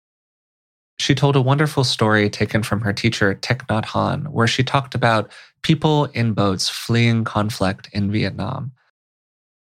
[0.98, 4.96] She told a wonderful story taken from her teacher, Thich Nhat Hanh, where she talked
[4.96, 5.32] about
[5.64, 8.72] people in boats fleeing conflict in Vietnam.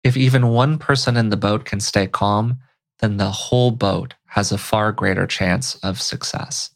[0.02, 2.58] If even one person in the boat can stay calm,
[3.00, 6.70] then the whole boat has a far greater chance of success.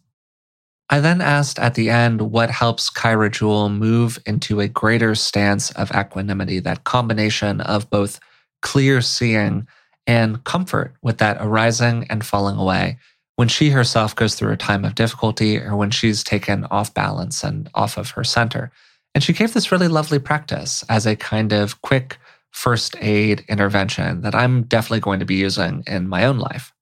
[0.90, 5.70] I then asked at the end what helps Kaira Jewel move into a greater stance
[5.72, 8.20] of equanimity, that combination of both
[8.60, 9.66] clear seeing
[10.06, 12.98] and comfort with that arising and falling away
[13.36, 17.42] when she herself goes through a time of difficulty or when she's taken off balance
[17.42, 18.70] and off of her center.
[19.14, 22.18] And she gave this really lovely practice as a kind of quick
[22.54, 26.72] first aid intervention that I'm definitely going to be using in my own life.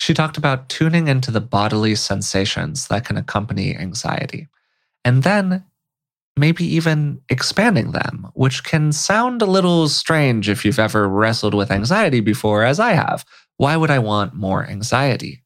[0.00, 4.48] She talked about tuning into the bodily sensations that can accompany anxiety,
[5.04, 5.64] and then
[6.36, 11.70] maybe even expanding them, which can sound a little strange if you've ever wrestled with
[11.70, 13.24] anxiety before, as I have.
[13.56, 15.42] Why would I want more anxiety?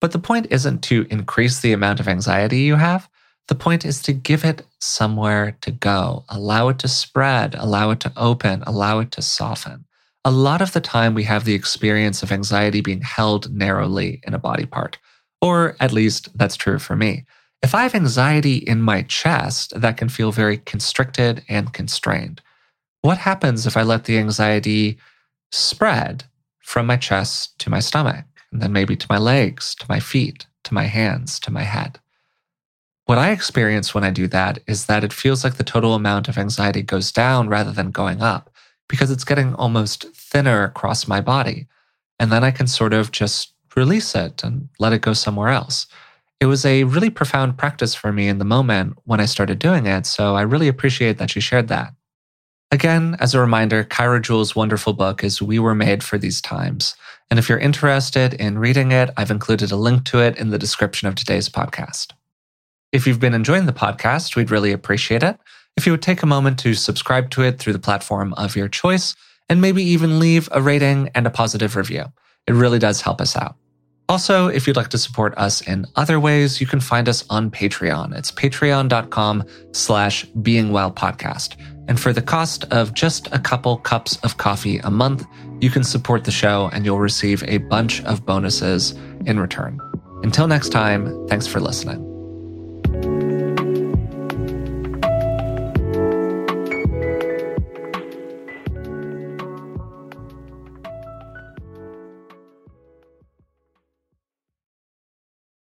[0.00, 3.08] But the point isn't to increase the amount of anxiety you have.
[3.48, 8.00] The point is to give it somewhere to go, allow it to spread, allow it
[8.00, 9.84] to open, allow it to soften.
[10.24, 14.34] A lot of the time, we have the experience of anxiety being held narrowly in
[14.34, 14.98] a body part,
[15.40, 17.26] or at least that's true for me.
[17.62, 22.40] If I have anxiety in my chest, that can feel very constricted and constrained.
[23.02, 24.98] What happens if I let the anxiety
[25.50, 26.24] spread
[26.60, 28.24] from my chest to my stomach?
[28.52, 31.98] and then maybe to my legs, to my feet, to my hands, to my head.
[33.12, 36.28] What I experience when I do that is that it feels like the total amount
[36.28, 38.48] of anxiety goes down rather than going up
[38.88, 41.68] because it's getting almost thinner across my body.
[42.18, 45.86] And then I can sort of just release it and let it go somewhere else.
[46.40, 49.84] It was a really profound practice for me in the moment when I started doing
[49.84, 50.06] it.
[50.06, 51.92] So I really appreciate that you shared that.
[52.70, 56.94] Again, as a reminder, Kaira Jewel's wonderful book is We Were Made for These Times.
[57.30, 60.58] And if you're interested in reading it, I've included a link to it in the
[60.58, 62.12] description of today's podcast.
[62.92, 65.38] If you've been enjoying the podcast, we'd really appreciate it
[65.76, 68.68] if you would take a moment to subscribe to it through the platform of your
[68.68, 69.14] choice
[69.48, 72.04] and maybe even leave a rating and a positive review.
[72.46, 73.56] It really does help us out.
[74.08, 77.50] Also, if you'd like to support us in other ways, you can find us on
[77.50, 78.14] Patreon.
[78.14, 81.56] It's patreon.com slash beingwellpodcast.
[81.88, 85.24] And for the cost of just a couple cups of coffee a month,
[85.60, 88.92] you can support the show and you'll receive a bunch of bonuses
[89.24, 89.80] in return.
[90.22, 92.11] Until next time, thanks for listening.